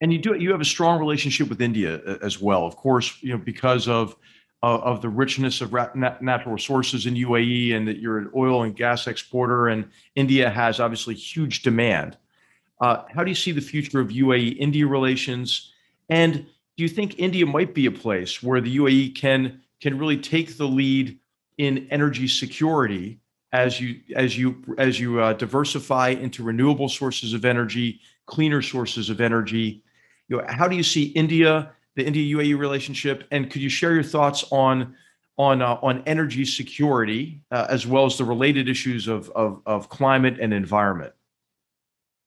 [0.00, 3.18] And you do you have a strong relationship with India uh, as well, of course,
[3.20, 4.16] you know, because of
[4.62, 8.74] of, of the richness of natural resources in UAE and that you're an oil and
[8.74, 12.16] gas exporter, and India has obviously huge demand.
[12.80, 15.72] Uh, how do you see the future of UAE India relations?
[16.08, 20.16] And do you think India might be a place where the UAE can can really
[20.16, 21.18] take the lead
[21.58, 23.18] in energy security
[23.52, 29.10] as you as you as you uh, diversify into renewable sources of energy, cleaner sources
[29.10, 29.82] of energy?
[30.28, 33.92] You know, how do you see India the India UAE relationship, and could you share
[33.92, 34.94] your thoughts on
[35.36, 39.88] on uh, on energy security uh, as well as the related issues of, of of
[39.88, 41.12] climate and environment?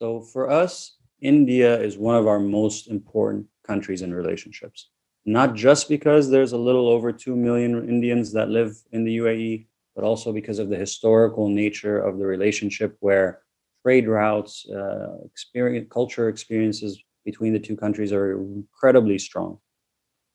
[0.01, 4.89] So for us, India is one of our most important countries in relationships.
[5.25, 9.67] Not just because there's a little over two million Indians that live in the UAE,
[9.95, 13.41] but also because of the historical nature of the relationship, where
[13.83, 19.59] trade routes, uh, experience, culture experiences between the two countries are incredibly strong.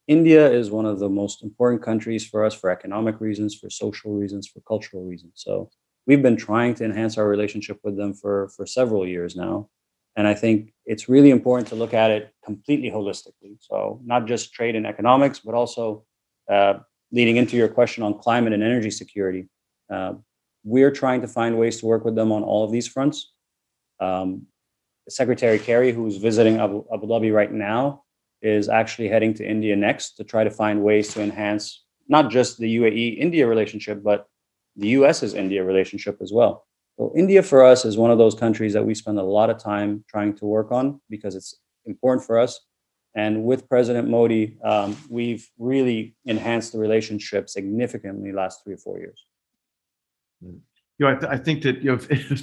[0.06, 4.12] India is one of the most important countries for us for economic reasons, for social
[4.12, 5.32] reasons, for cultural reasons.
[5.34, 5.70] So
[6.06, 9.68] we've been trying to enhance our relationship with them for, for several years now.
[10.14, 13.56] And I think it's really important to look at it completely holistically.
[13.60, 16.04] So not just trade and economics, but also
[16.50, 16.74] uh,
[17.12, 19.48] leading into your question on climate and energy security.
[19.92, 20.14] Uh,
[20.64, 23.32] we're trying to find ways to work with them on all of these fronts.
[24.00, 24.46] Um,
[25.08, 28.02] Secretary Kerry, who's visiting Abu, Abu Dhabi right now,
[28.42, 32.58] is actually heading to India next to try to find ways to enhance not just
[32.58, 34.26] the UAE India relationship, but
[34.76, 36.66] the US's India relationship as well.
[36.98, 39.58] So, India for us is one of those countries that we spend a lot of
[39.58, 42.60] time trying to work on because it's important for us.
[43.14, 48.98] And with President Modi, um, we've really enhanced the relationship significantly last three or four
[48.98, 49.24] years.
[50.42, 50.60] You
[51.00, 51.98] know, I, th- I think that you know,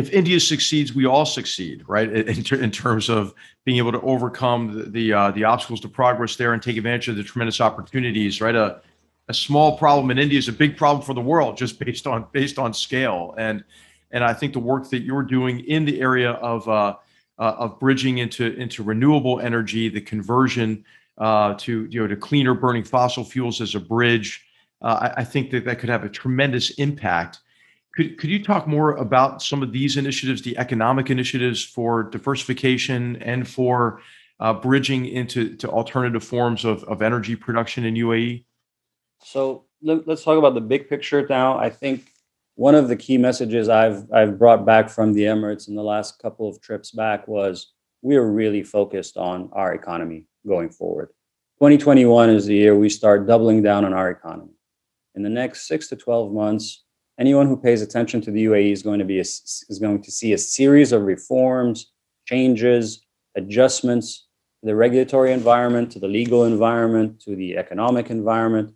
[0.00, 2.10] if India succeeds, we all succeed, right?
[2.10, 3.34] In, in terms of
[3.64, 7.08] being able to overcome the the, uh, the, obstacles to progress there and take advantage
[7.08, 8.54] of the tremendous opportunities, right?
[8.54, 8.80] A,
[9.28, 12.26] a small problem in India is a big problem for the world, just based on
[12.32, 13.34] based on scale.
[13.36, 13.62] And
[14.10, 16.96] and I think the work that you're doing in the area of uh,
[17.38, 20.84] uh, of bridging into into renewable energy, the conversion
[21.18, 24.46] uh, to you know to cleaner burning fossil fuels as a bridge,
[24.80, 27.40] uh, I, I think that that could have a tremendous impact
[28.00, 33.16] could, could you talk more about some of these initiatives, the economic initiatives for diversification
[33.16, 34.00] and for
[34.40, 38.44] uh, bridging into to alternative forms of, of energy production in UAE?
[39.22, 41.58] So let, us talk about the big picture now.
[41.58, 42.10] I think
[42.54, 46.18] one of the key messages I've I've brought back from the Emirates in the last
[46.22, 51.08] couple of trips back was we are really focused on our economy going forward.
[51.58, 54.54] 2021 is the year we start doubling down on our economy.
[55.14, 56.84] In the next six to 12 months,
[57.20, 60.10] anyone who pays attention to the UAE is going to be a, is going to
[60.10, 61.92] see a series of reforms,
[62.24, 63.04] changes,
[63.36, 64.26] adjustments
[64.60, 68.74] to the regulatory environment, to the legal environment, to the economic environment.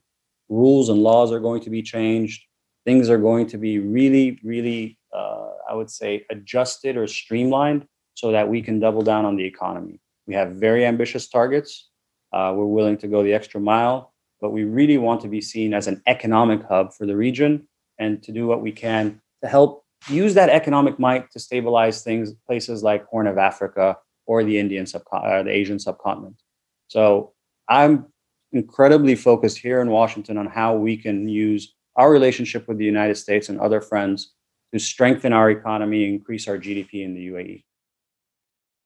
[0.51, 2.45] Rules and laws are going to be changed.
[2.85, 8.31] Things are going to be really, really, uh, I would say, adjusted or streamlined so
[8.31, 10.01] that we can double down on the economy.
[10.27, 11.89] We have very ambitious targets.
[12.33, 15.73] Uh, we're willing to go the extra mile, but we really want to be seen
[15.73, 17.67] as an economic hub for the region
[17.99, 22.33] and to do what we can to help use that economic might to stabilize things,
[22.47, 26.41] places like Horn of Africa or the Indian subcontinent, uh, the Asian subcontinent.
[26.89, 27.33] So
[27.69, 28.07] I'm
[28.53, 33.17] incredibly focused here in Washington on how we can use our relationship with the United
[33.17, 34.33] States and other friends
[34.73, 37.65] to strengthen our economy, increase our GDP in the UAE.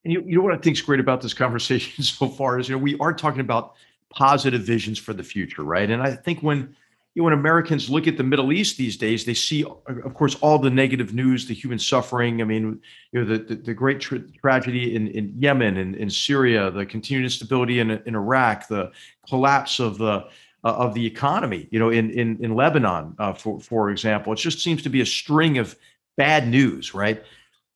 [0.04, 2.68] And you, you know what I think is great about this conversation so far is
[2.68, 3.74] you know we are talking about
[4.10, 5.90] positive visions for the future, right?
[5.90, 6.74] And I think when
[7.18, 10.36] you know, when Americans look at the Middle East these days, they see, of course,
[10.36, 12.40] all the negative news, the human suffering.
[12.40, 16.02] I mean, you know, the the, the great tra- tragedy in, in Yemen and in,
[16.02, 18.92] in Syria, the continued instability in, in Iraq, the
[19.28, 20.28] collapse of the uh,
[20.62, 21.66] of the economy.
[21.72, 25.00] You know, in in in Lebanon, uh, for for example, it just seems to be
[25.00, 25.74] a string of
[26.16, 27.24] bad news, right?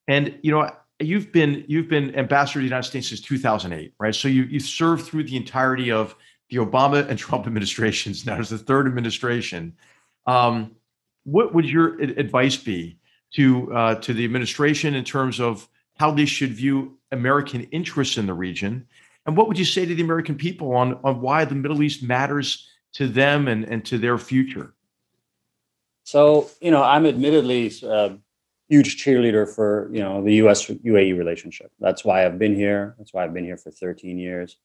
[0.06, 4.14] And you know, you've been you've been ambassador to the United States since 2008, right?
[4.14, 6.14] So you you've served through the entirety of
[6.52, 8.26] the Obama and Trump administrations.
[8.26, 9.74] Now it's the third administration.
[10.26, 10.76] Um,
[11.24, 12.98] what would your advice be
[13.34, 18.26] to uh, to the administration in terms of how they should view American interests in
[18.26, 18.86] the region?
[19.24, 22.02] And what would you say to the American people on, on why the Middle East
[22.02, 24.74] matters to them and, and to their future?
[26.02, 28.18] So, you know, I'm admittedly a
[28.68, 31.70] huge cheerleader for, you know, the US UAE relationship.
[31.78, 32.96] That's why I've been here.
[32.98, 34.56] That's why I've been here for 13 years.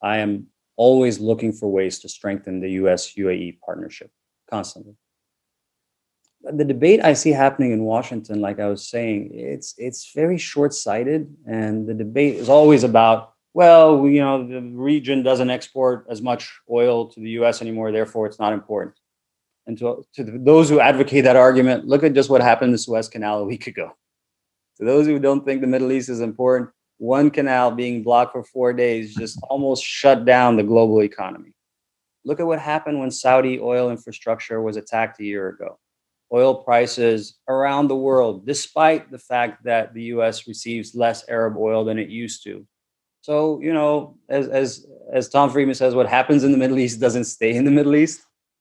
[0.00, 0.46] I am
[0.76, 4.10] always looking for ways to strengthen the US UAE partnership
[4.50, 4.94] constantly.
[6.42, 11.34] The debate I see happening in Washington, like I was saying, it's it's very short-sighted,
[11.46, 16.60] and the debate is always about, well, you know, the region doesn't export as much
[16.70, 17.62] oil to the U.S.
[17.62, 18.94] anymore, therefore it's not important.
[19.66, 22.78] And to, to those who advocate that argument, look at just what happened in the
[22.78, 23.96] Suez Canal a week ago.
[24.76, 28.42] To those who don't think the Middle East is important, one canal being blocked for
[28.42, 31.52] four days just almost shut down the global economy.
[32.24, 35.78] Look at what happened when Saudi oil infrastructure was attacked a year ago.
[36.32, 41.84] Oil prices around the world, despite the fact that the US receives less Arab oil
[41.84, 42.66] than it used to.
[43.20, 47.00] So, you know, as, as, as Tom Friedman says, what happens in the Middle East
[47.00, 48.20] doesn't stay in the Middle East.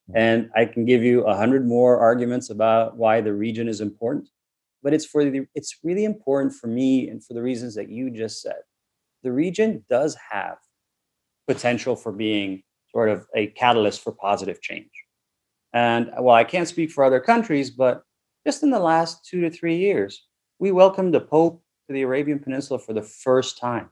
[0.10, 0.18] Mm-hmm.
[0.18, 4.30] And I can give you a hundred more arguments about why the region is important
[4.86, 8.12] but it's for the it's really important for me and for the reasons that you
[8.12, 8.62] just said.
[9.24, 10.58] The region does have
[11.48, 12.62] potential for being
[12.92, 14.92] sort of a catalyst for positive change.
[15.74, 18.04] And well, I can't speak for other countries, but
[18.46, 20.28] just in the last two to three years,
[20.60, 23.90] we welcomed the Pope to the Arabian Peninsula for the first time.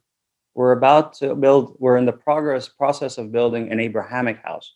[0.53, 4.75] We're about to build, we're in the progress process of building an Abrahamic house.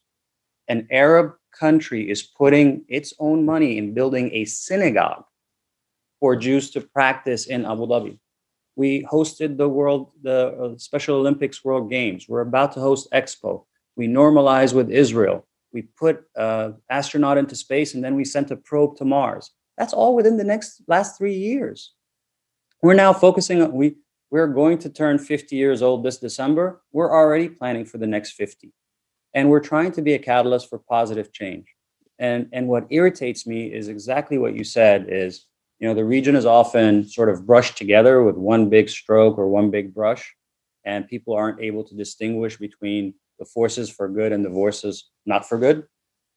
[0.67, 5.23] An Arab country is putting its own money in building a synagogue
[6.19, 8.19] for Jews to practice in Abu Dhabi.
[8.75, 12.27] We hosted the world, the uh, Special Olympics World Games.
[12.29, 13.65] We're about to host Expo.
[13.95, 15.47] We normalize with Israel.
[15.73, 19.51] We put uh, astronaut into space, and then we sent a probe to Mars.
[19.77, 21.93] That's all within the next last three years.
[22.81, 23.95] We're now focusing on we
[24.29, 26.81] we're going to turn 50 years old this December.
[26.91, 28.73] We're already planning for the next 50.
[29.33, 31.73] And we're trying to be a catalyst for positive change.
[32.19, 35.45] And, and what irritates me is exactly what you said is,
[35.79, 39.47] you know, the region is often sort of brushed together with one big stroke or
[39.47, 40.33] one big brush,
[40.85, 45.47] and people aren't able to distinguish between the forces for good and the forces not
[45.47, 45.83] for good.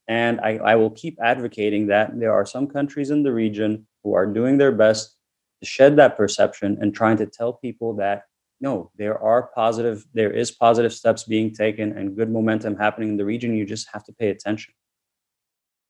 [0.09, 4.15] And I, I will keep advocating that there are some countries in the region who
[4.15, 5.17] are doing their best
[5.63, 8.25] to shed that perception and trying to tell people that
[8.63, 13.17] no, there are positive, there is positive steps being taken and good momentum happening in
[13.17, 13.57] the region.
[13.57, 14.75] You just have to pay attention.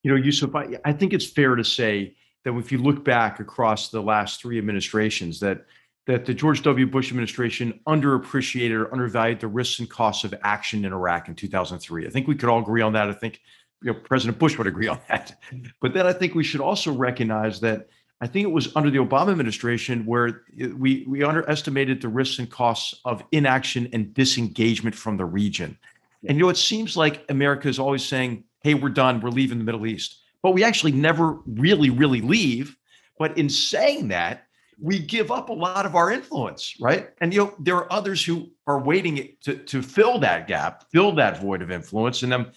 [0.04, 2.14] You know, Yusuf, I, I think it's fair to say
[2.44, 5.66] that if you look back across the last three administrations, that
[6.06, 6.86] that the George W.
[6.86, 12.06] Bush administration underappreciated or undervalued the risks and costs of action in Iraq in 2003.
[12.06, 13.08] I think we could all agree on that.
[13.08, 13.40] I think
[13.82, 15.38] you know, President Bush would agree on that.
[15.80, 17.88] But then I think we should also recognize that
[18.20, 20.42] I think it was under the Obama administration where
[20.76, 25.78] we we underestimated the risks and costs of inaction and disengagement from the region.
[26.28, 29.20] And you know, it seems like America is always saying, "Hey, we're done.
[29.20, 32.76] We're leaving the Middle East," but we actually never really, really leave.
[33.18, 34.46] But in saying that,
[34.80, 37.10] we give up a lot of our influence, right?
[37.20, 41.12] And you know, there are others who are waiting to to fill that gap, fill
[41.16, 42.22] that void of influence.
[42.22, 42.50] And I'm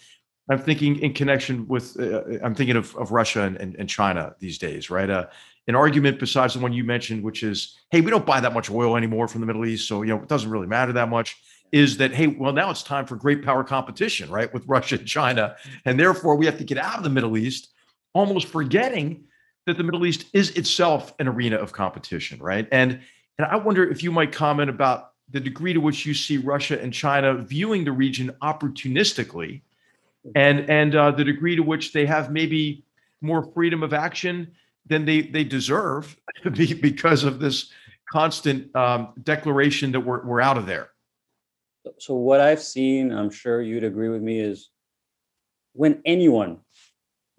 [0.50, 4.36] I'm thinking in connection with uh, I'm thinking of of Russia and, and, and China
[4.40, 5.10] these days, right?
[5.10, 5.28] Uh,
[5.68, 8.70] an argument besides the one you mentioned, which is, hey, we don't buy that much
[8.70, 11.38] oil anymore from the Middle East, so you know it doesn't really matter that much.
[11.72, 15.08] Is that hey, well now it's time for great power competition, right, with Russia and
[15.08, 15.56] China,
[15.86, 17.73] and therefore we have to get out of the Middle East,
[18.14, 19.26] almost forgetting
[19.66, 22.68] that the Middle East is itself an arena of competition, right?
[22.72, 22.99] And
[23.38, 26.80] and I wonder if you might comment about the degree to which you see Russia
[26.80, 29.61] and China viewing the region opportunistically,
[30.36, 32.84] and and uh, the degree to which they have maybe
[33.22, 34.51] more freedom of action
[34.86, 36.16] than they they deserve
[36.82, 37.72] because of this
[38.11, 40.89] constant um, declaration that we're we're out of there.
[41.99, 44.70] So what I've seen, I'm sure you'd agree with me, is
[45.74, 46.59] when anyone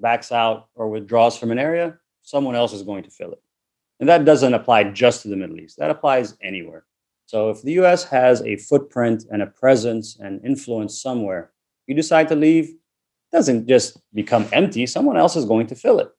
[0.05, 3.43] backs out or withdraws from an area, someone else is going to fill it.
[3.99, 5.79] And that doesn't apply just to the Middle East.
[5.79, 6.85] That applies anywhere.
[7.27, 11.53] So if the US has a footprint and a presence and influence somewhere,
[11.87, 14.87] you decide to leave, it doesn't just become empty.
[14.87, 16.11] Someone else is going to fill it.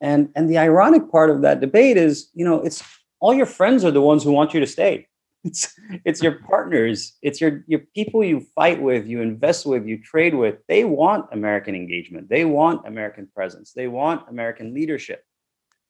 [0.00, 2.82] And and the ironic part of that debate is, you know, it's
[3.20, 5.08] all your friends are the ones who want you to stay.
[5.44, 10.02] It's it's your partners, it's your your people you fight with, you invest with, you
[10.02, 10.56] trade with.
[10.68, 12.30] They want American engagement.
[12.30, 13.72] They want American presence.
[13.72, 15.22] They want American leadership.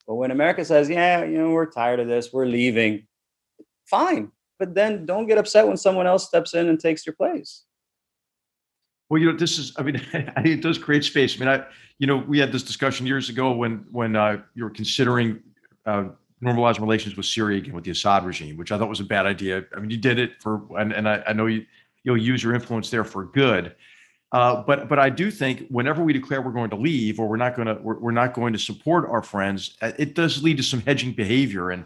[0.08, 3.06] But when America says, "Yeah, you know, we're tired of this, we're leaving,"
[3.86, 4.32] fine.
[4.58, 7.64] But then don't get upset when someone else steps in and takes your place.
[9.08, 11.36] Well, you know, this is, I mean, it does create space.
[11.36, 11.64] I mean, I,
[11.98, 15.42] you know, we had this discussion years ago when, when uh, you were considering
[15.86, 16.08] uh,
[16.44, 19.26] normalizing relations with Syria again with the Assad regime, which I thought was a bad
[19.26, 19.64] idea.
[19.74, 21.64] I mean, you did it for, and, and I, I know you,
[22.02, 23.74] you'll use your influence there for good.
[24.32, 27.36] Uh, but but I do think whenever we declare we're going to leave or we're
[27.36, 30.56] not going to we're, we're not going to support our friends, uh, it does lead
[30.56, 31.84] to some hedging behavior, and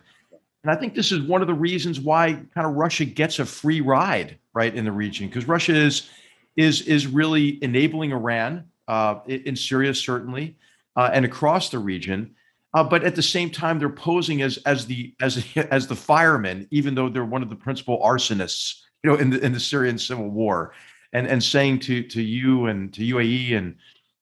[0.63, 3.45] and I think this is one of the reasons why kind of Russia gets a
[3.45, 6.09] free ride right in the region because Russia is
[6.57, 10.57] is is really enabling Iran uh, in Syria, certainly,
[10.97, 12.35] uh, and across the region.
[12.75, 16.67] Uh, but at the same time, they're posing as as the as as the firemen,
[16.71, 19.99] even though they're one of the principal arsonists, you know, in the in the Syrian
[19.99, 20.75] civil war,
[21.13, 23.77] and and saying to to you and to UAE and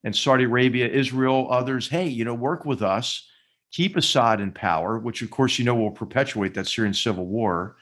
[0.04, 3.28] and Saudi Arabia, Israel, others, hey, you know, work with us,
[3.72, 7.76] keep Assad in power, which of course you know will perpetuate that Syrian civil war.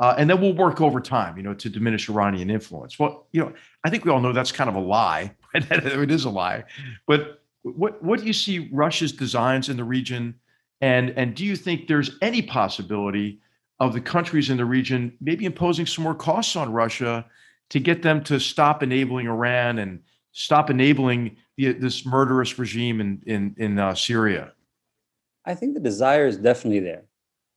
[0.00, 2.98] Uh, and then we'll work over time, you know, to diminish Iranian influence.
[2.98, 3.52] Well, you know,
[3.84, 5.34] I think we all know that's kind of a lie.
[5.54, 6.64] it is a lie.
[7.06, 10.34] But what what do you see Russia's designs in the region,
[10.80, 13.40] and and do you think there's any possibility
[13.80, 17.26] of the countries in the region maybe imposing some more costs on Russia
[17.70, 20.00] to get them to stop enabling Iran and
[20.32, 24.52] stop enabling the, this murderous regime in in in uh, Syria?
[25.46, 27.04] I think the desire is definitely there,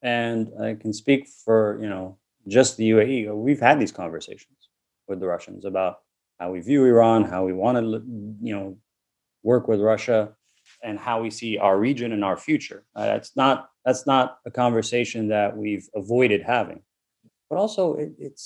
[0.01, 3.35] and I can speak for you know just the UAE.
[3.35, 4.69] We've had these conversations
[5.07, 5.99] with the Russians about
[6.39, 8.03] how we view Iran, how we want to,
[8.41, 8.77] you know,
[9.51, 10.19] work with Russia,
[10.83, 12.81] and how we see our region and our future.
[12.95, 16.81] Uh, that's not that's not a conversation that we've avoided having.
[17.49, 18.43] but also it, it's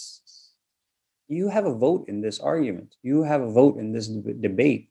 [1.27, 2.89] you have a vote in this argument.
[3.09, 4.07] You have a vote in this
[4.47, 4.89] debate.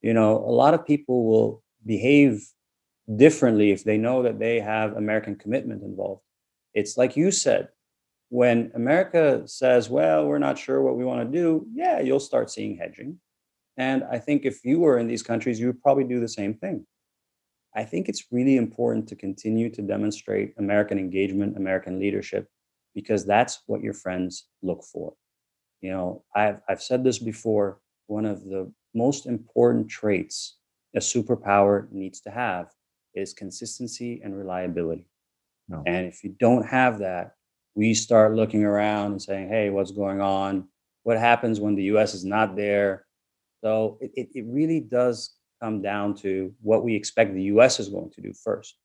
[0.00, 1.62] You know, a lot of people will
[1.94, 2.32] behave
[3.24, 6.22] differently if they know that they have American commitment involved.
[6.74, 7.68] It's like you said,
[8.30, 12.50] when America says, well, we're not sure what we want to do, yeah, you'll start
[12.50, 13.18] seeing hedging.
[13.76, 16.54] And I think if you were in these countries, you would probably do the same
[16.54, 16.86] thing.
[17.74, 22.48] I think it's really important to continue to demonstrate American engagement, American leadership,
[22.94, 25.14] because that's what your friends look for.
[25.80, 30.58] You know, I've, I've said this before one of the most important traits
[30.94, 32.70] a superpower needs to have
[33.14, 35.06] is consistency and reliability.
[35.68, 35.82] No.
[35.86, 37.34] And if you don't have that,
[37.74, 40.68] we start looking around and saying, hey, what's going on?
[41.04, 43.06] What happens when the US is not there?
[43.62, 48.10] So it, it really does come down to what we expect the US is going
[48.10, 48.76] to do first.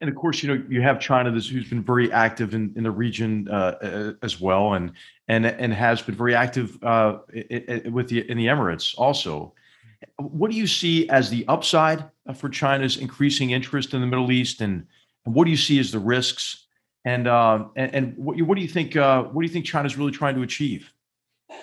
[0.00, 2.90] And of course, you know, you have China who's been very active in, in the
[2.90, 4.92] region uh, as well, and
[5.28, 7.18] and and has been very active uh,
[7.90, 9.54] with the in the Emirates also.
[10.18, 12.04] What do you see as the upside
[12.34, 14.84] for China's increasing interest in the Middle East, and,
[15.24, 16.66] and what do you see as the risks
[17.04, 18.96] and uh, and, and what, what do you think?
[18.96, 20.92] Uh, what do you think China's really trying to achieve?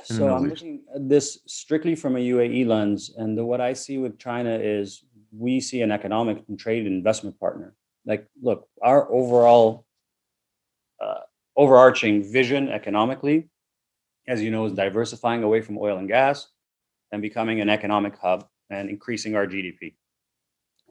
[0.04, 3.98] So I'm looking at this strictly from a UAE lens, and the, what I see
[3.98, 7.76] with China is we see an economic and trade investment partner.
[8.06, 9.86] Like, look, our overall
[11.02, 11.22] uh,
[11.56, 13.50] overarching vision economically,
[14.28, 16.48] as you know, is diversifying away from oil and gas
[17.12, 19.96] and becoming an economic hub and increasing our GDP.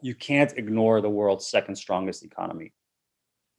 [0.01, 2.73] You can't ignore the world's second strongest economy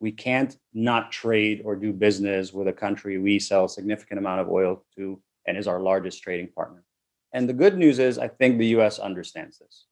[0.02, 4.40] we can't not trade or do business with a country we sell a significant amount
[4.40, 6.84] of oil to and is our largest trading partner.
[7.32, 9.86] And the good news is, I think the US understands this.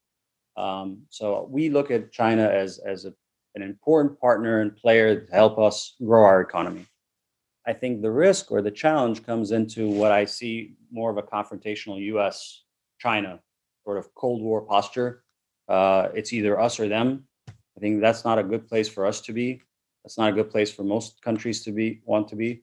[0.56, 3.14] Um, so we look at China as, as a,
[3.54, 6.86] an important partner and player to help us grow our economy.
[7.66, 11.22] I think the risk or the challenge comes into what I see more of a
[11.22, 12.64] confrontational US
[12.98, 13.40] China
[13.84, 15.24] sort of Cold War posture.
[15.68, 17.24] Uh, it's either us or them.
[17.48, 19.62] I think that's not a good place for us to be.
[20.04, 22.62] That's not a good place for most countries to be want to be.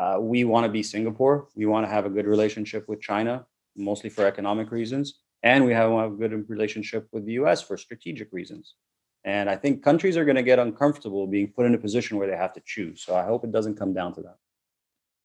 [0.00, 1.48] Uh, we want to be Singapore.
[1.54, 3.44] We want to have a good relationship with China,
[3.76, 7.60] mostly for economic reasons, and we have a good relationship with the U.S.
[7.60, 8.76] for strategic reasons.
[9.24, 12.26] And I think countries are going to get uncomfortable being put in a position where
[12.26, 13.02] they have to choose.
[13.02, 14.36] So I hope it doesn't come down to that.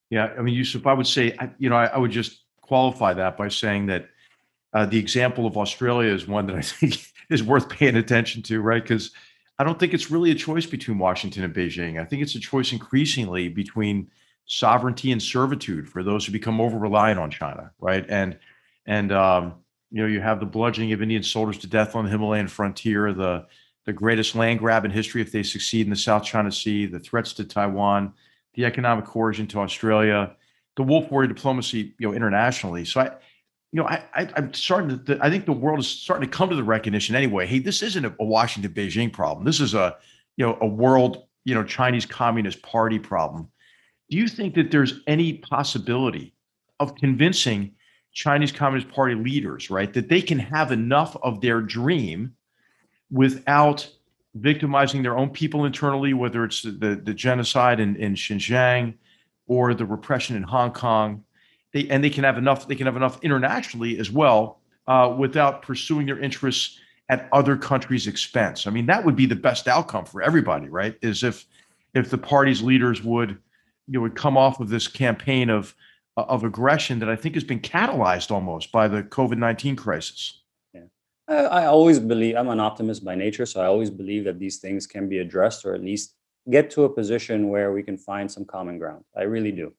[0.09, 3.38] Yeah, I mean, Yusuf, I would say, you know, I, I would just qualify that
[3.38, 4.09] by saying that
[4.73, 6.97] uh, the example of Australia is one that I think
[7.30, 8.84] is worth paying attention to, right?
[8.84, 9.11] Because
[9.57, 12.01] I don't think it's really a choice between Washington and Beijing.
[12.01, 14.11] I think it's a choice increasingly between
[14.45, 18.05] sovereignty and servitude for those who become over reliant on China, right?
[18.09, 18.37] And
[18.85, 19.55] and um,
[19.91, 23.13] you know you have the bludgeoning of Indian soldiers to death on the Himalayan frontier,
[23.13, 23.45] the
[23.85, 26.99] the greatest land grab in history if they succeed in the South China Sea, the
[26.99, 28.13] threats to Taiwan,
[28.55, 30.35] the economic coercion to Australia,
[30.75, 32.83] the wolf warrior diplomacy, you know, internationally.
[32.83, 33.11] So I,
[33.71, 35.19] you know, I, I am starting to.
[35.21, 37.45] I think the world is starting to come to the recognition anyway.
[37.45, 39.45] Hey, this isn't a, a Washington Beijing problem.
[39.45, 39.97] This is a
[40.37, 43.49] you know a world you know Chinese Communist Party problem.
[44.09, 46.33] Do you think that there's any possibility
[46.79, 47.73] of convincing
[48.13, 52.33] Chinese Communist Party leaders, right, that they can have enough of their dream
[53.11, 53.89] without
[54.35, 58.95] victimizing their own people internally, whether it's the, the genocide in, in Xinjiang
[59.47, 61.23] or the repression in Hong Kong,
[61.73, 65.61] they and they can have enough they can have enough internationally as well uh, without
[65.61, 66.79] pursuing their interests
[67.09, 68.65] at other countries' expense.
[68.65, 70.97] I mean, that would be the best outcome for everybody, right?
[71.01, 71.45] Is if
[71.93, 73.37] if the party's leaders would
[73.88, 75.75] you know would come off of this campaign of
[76.17, 80.41] of aggression that I think has been catalyzed almost by the COVID nineteen crisis.
[80.73, 80.83] Yeah,
[81.27, 84.57] I, I always believe I'm an optimist by nature, so I always believe that these
[84.57, 86.15] things can be addressed or at least
[86.49, 89.03] get to a position where we can find some common ground.
[89.15, 89.73] I really do.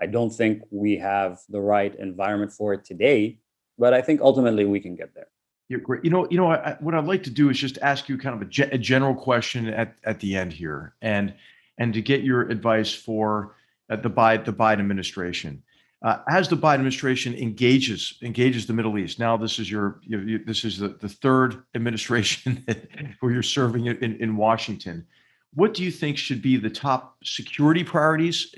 [0.00, 3.38] I don't think we have the right environment for it today,
[3.78, 5.28] but I think ultimately we can get there.
[5.68, 6.04] You're great.
[6.04, 8.34] You know, you know, I, what I'd like to do is just ask you kind
[8.34, 11.34] of a, ge- a general question at, at the end here, and
[11.80, 13.56] and to get your advice for
[13.90, 15.62] uh, the Biden the Biden administration.
[16.02, 20.20] Uh, as the Biden administration engages engages the Middle East, now this is your you,
[20.20, 22.64] you, this is the, the third administration
[23.18, 25.04] where you're serving in, in Washington
[25.54, 28.54] what do you think should be the top security priorities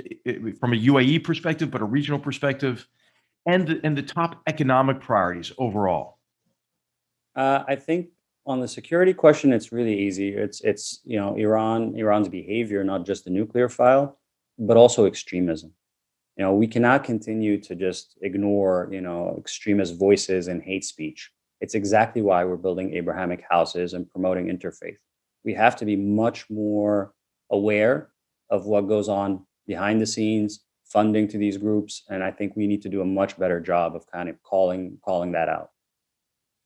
[0.60, 2.86] from a UAE perspective, but a regional perspective,
[3.46, 6.18] and the, and the top economic priorities overall?
[7.34, 8.08] Uh, I think
[8.46, 10.30] on the security question, it's really easy.
[10.34, 14.18] It's it's you know Iran Iran's behavior, not just the nuclear file,
[14.58, 15.72] but also extremism.
[16.36, 21.30] You know we cannot continue to just ignore you know extremist voices and hate speech.
[21.60, 24.96] It's exactly why we're building Abrahamic houses and promoting interfaith
[25.44, 27.12] we have to be much more
[27.50, 28.10] aware
[28.50, 32.66] of what goes on behind the scenes funding to these groups, and I think we
[32.66, 35.70] need to do a much better job of kind of calling calling that out.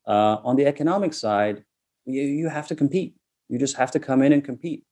[0.07, 1.65] Uh, on the economic side,
[2.05, 3.15] you, you have to compete.
[3.49, 4.85] You just have to come in and compete.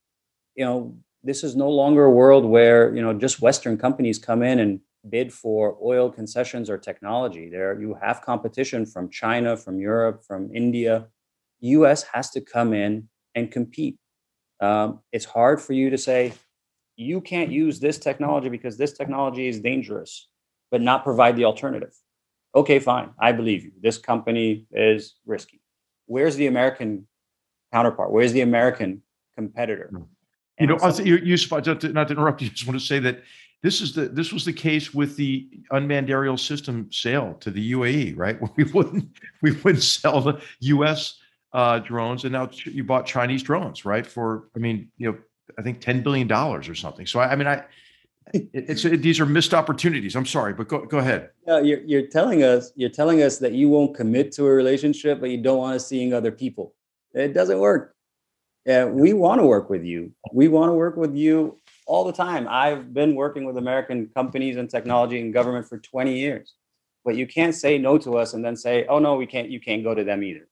[0.57, 4.43] You know, this is no longer a world where you know just Western companies come
[4.43, 7.49] in and bid for oil concessions or technology.
[7.49, 11.09] There, you have competition from China, from Europe, from India.
[11.61, 12.03] U.S.
[12.13, 13.97] has to come in and compete.
[14.61, 16.33] Um, it's hard for you to say
[16.97, 20.29] you can't use this technology because this technology is dangerous,
[20.71, 21.95] but not provide the alternative.
[22.55, 23.11] Okay, fine.
[23.19, 23.73] I believe you.
[23.81, 25.61] This company is risky.
[26.07, 27.07] Where's the American
[27.73, 28.13] counterpart?
[28.13, 29.03] Where's the American
[29.37, 29.89] competitor?
[29.91, 30.03] Hmm.
[30.61, 33.23] You know, something- Yusuf, not to, not to interrupt you, just want to say that
[33.65, 37.73] this is the this was the case with the unmanned aerial system sale to the
[37.73, 38.39] UAE, right?
[38.57, 39.09] We wouldn't
[39.43, 41.19] we wouldn't sell the U.S.
[41.53, 44.07] Uh, drones, and now you bought Chinese drones, right?
[44.07, 45.19] For I mean, you know,
[45.59, 47.07] I think ten billion dollars or something.
[47.07, 47.65] So I, I mean, I
[48.33, 50.17] it's it, these are missed opportunities.
[50.17, 51.31] I'm sorry, but go go ahead.
[51.47, 55.21] Yeah, you're you're telling us you're telling us that you won't commit to a relationship,
[55.21, 56.75] but you don't want to seeing other people.
[57.13, 57.95] It doesn't work.
[58.67, 60.13] Yeah, we want to work with you.
[60.33, 62.49] We want to work with you all the time.
[62.49, 66.55] I've been working with American companies and technology and government for 20 years.
[67.05, 69.61] But you can't say no to us and then say, "Oh no, we can't you
[69.61, 70.49] can't go to them either."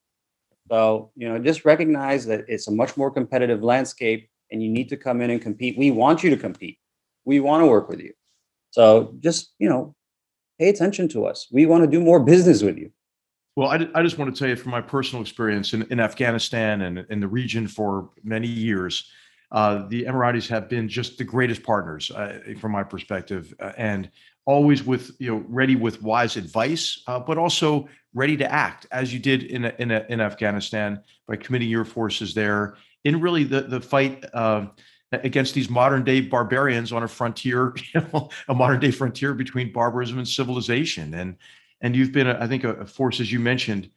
[0.71, 4.89] So, you know, just recognize that it's a much more competitive landscape and you need
[4.91, 5.79] to come in and compete.
[5.79, 6.79] We want you to compete.
[7.25, 8.13] We want to work with you.
[8.71, 9.95] So, just, you know,
[10.59, 11.49] pay attention to us.
[11.51, 12.91] We want to do more business with you.
[13.55, 16.83] Well, I, I just want to tell you from my personal experience in, in Afghanistan
[16.83, 19.11] and in the region for many years,
[19.53, 24.11] uh, the Emiratis have been just the greatest partners uh, from my perspective, uh, and
[24.47, 29.13] always with you know ready with wise advice, uh, but also ready to act as
[29.13, 33.81] you did in in, in Afghanistan by committing your forces there in really the the
[33.81, 34.25] fight.
[35.13, 39.73] Against these modern day barbarians on a frontier, you know, a modern day frontier between
[39.73, 41.37] barbarism and civilization, and
[41.83, 43.91] and you've been, I think, a, a force as you mentioned,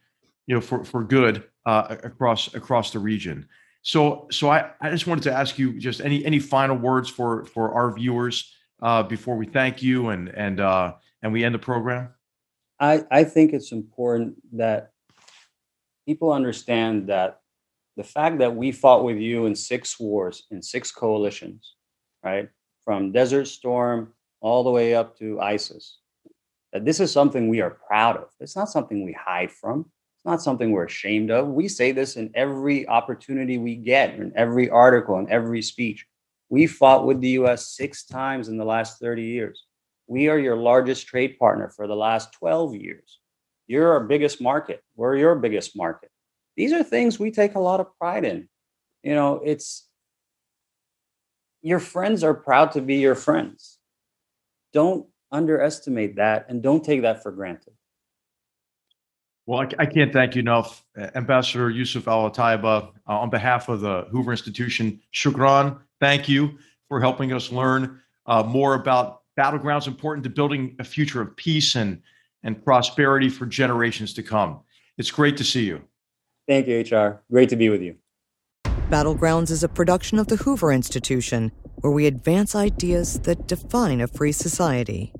[0.47, 3.47] you know, for for good uh, across across the region.
[3.82, 7.45] So, so I, I just wanted to ask you just any any final words for
[7.45, 8.51] for our viewers
[8.82, 12.09] uh, before we thank you and and uh, and we end the program.
[12.80, 14.91] I I think it's important that
[16.05, 17.41] people understand that
[17.98, 21.76] the fact that we fought with you in six wars in six coalitions,
[22.24, 22.50] right,
[22.84, 26.00] from Desert Storm all the way up to ISIS,
[26.74, 28.28] that this is something we are proud of.
[28.39, 29.82] It's not something we hide from
[30.18, 31.48] It's not something we're ashamed of.
[31.48, 36.06] We say this in every opportunity we get, in every article, in every speech.
[36.50, 39.64] We fought with the US six times in the last 30 years.
[40.08, 43.20] We are your largest trade partner for the last 12 years.
[43.68, 44.84] You're our biggest market.
[44.96, 46.12] We're your biggest market.
[46.56, 48.47] These are things we take a lot of pride in.
[49.03, 49.88] You know, it's
[51.62, 53.78] your friends are proud to be your friends.
[54.74, 57.74] Don't underestimate that and don't take that for granted.
[59.45, 60.84] Well, I, I, can't thank you enough,
[61.14, 64.99] Ambassador Yusuf Al Otaiba, uh, on behalf of the Hoover Institution.
[65.14, 70.84] Shukran, thank you for helping us learn uh, more about battlegrounds important to building a
[70.84, 72.01] future of peace and
[72.43, 74.60] and prosperity for generations to come.
[74.97, 75.82] It's great to see you.
[76.48, 77.22] Thank you, HR.
[77.32, 77.96] Great to be with you.
[78.89, 84.08] Battlegrounds is a production of the Hoover Institution, where we advance ideas that define a
[84.08, 85.12] free society.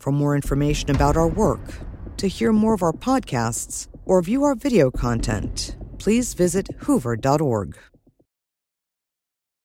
[0.00, 1.78] For more information about our work
[2.16, 7.78] to hear more of our podcasts or view our video content, please visit hoover.org.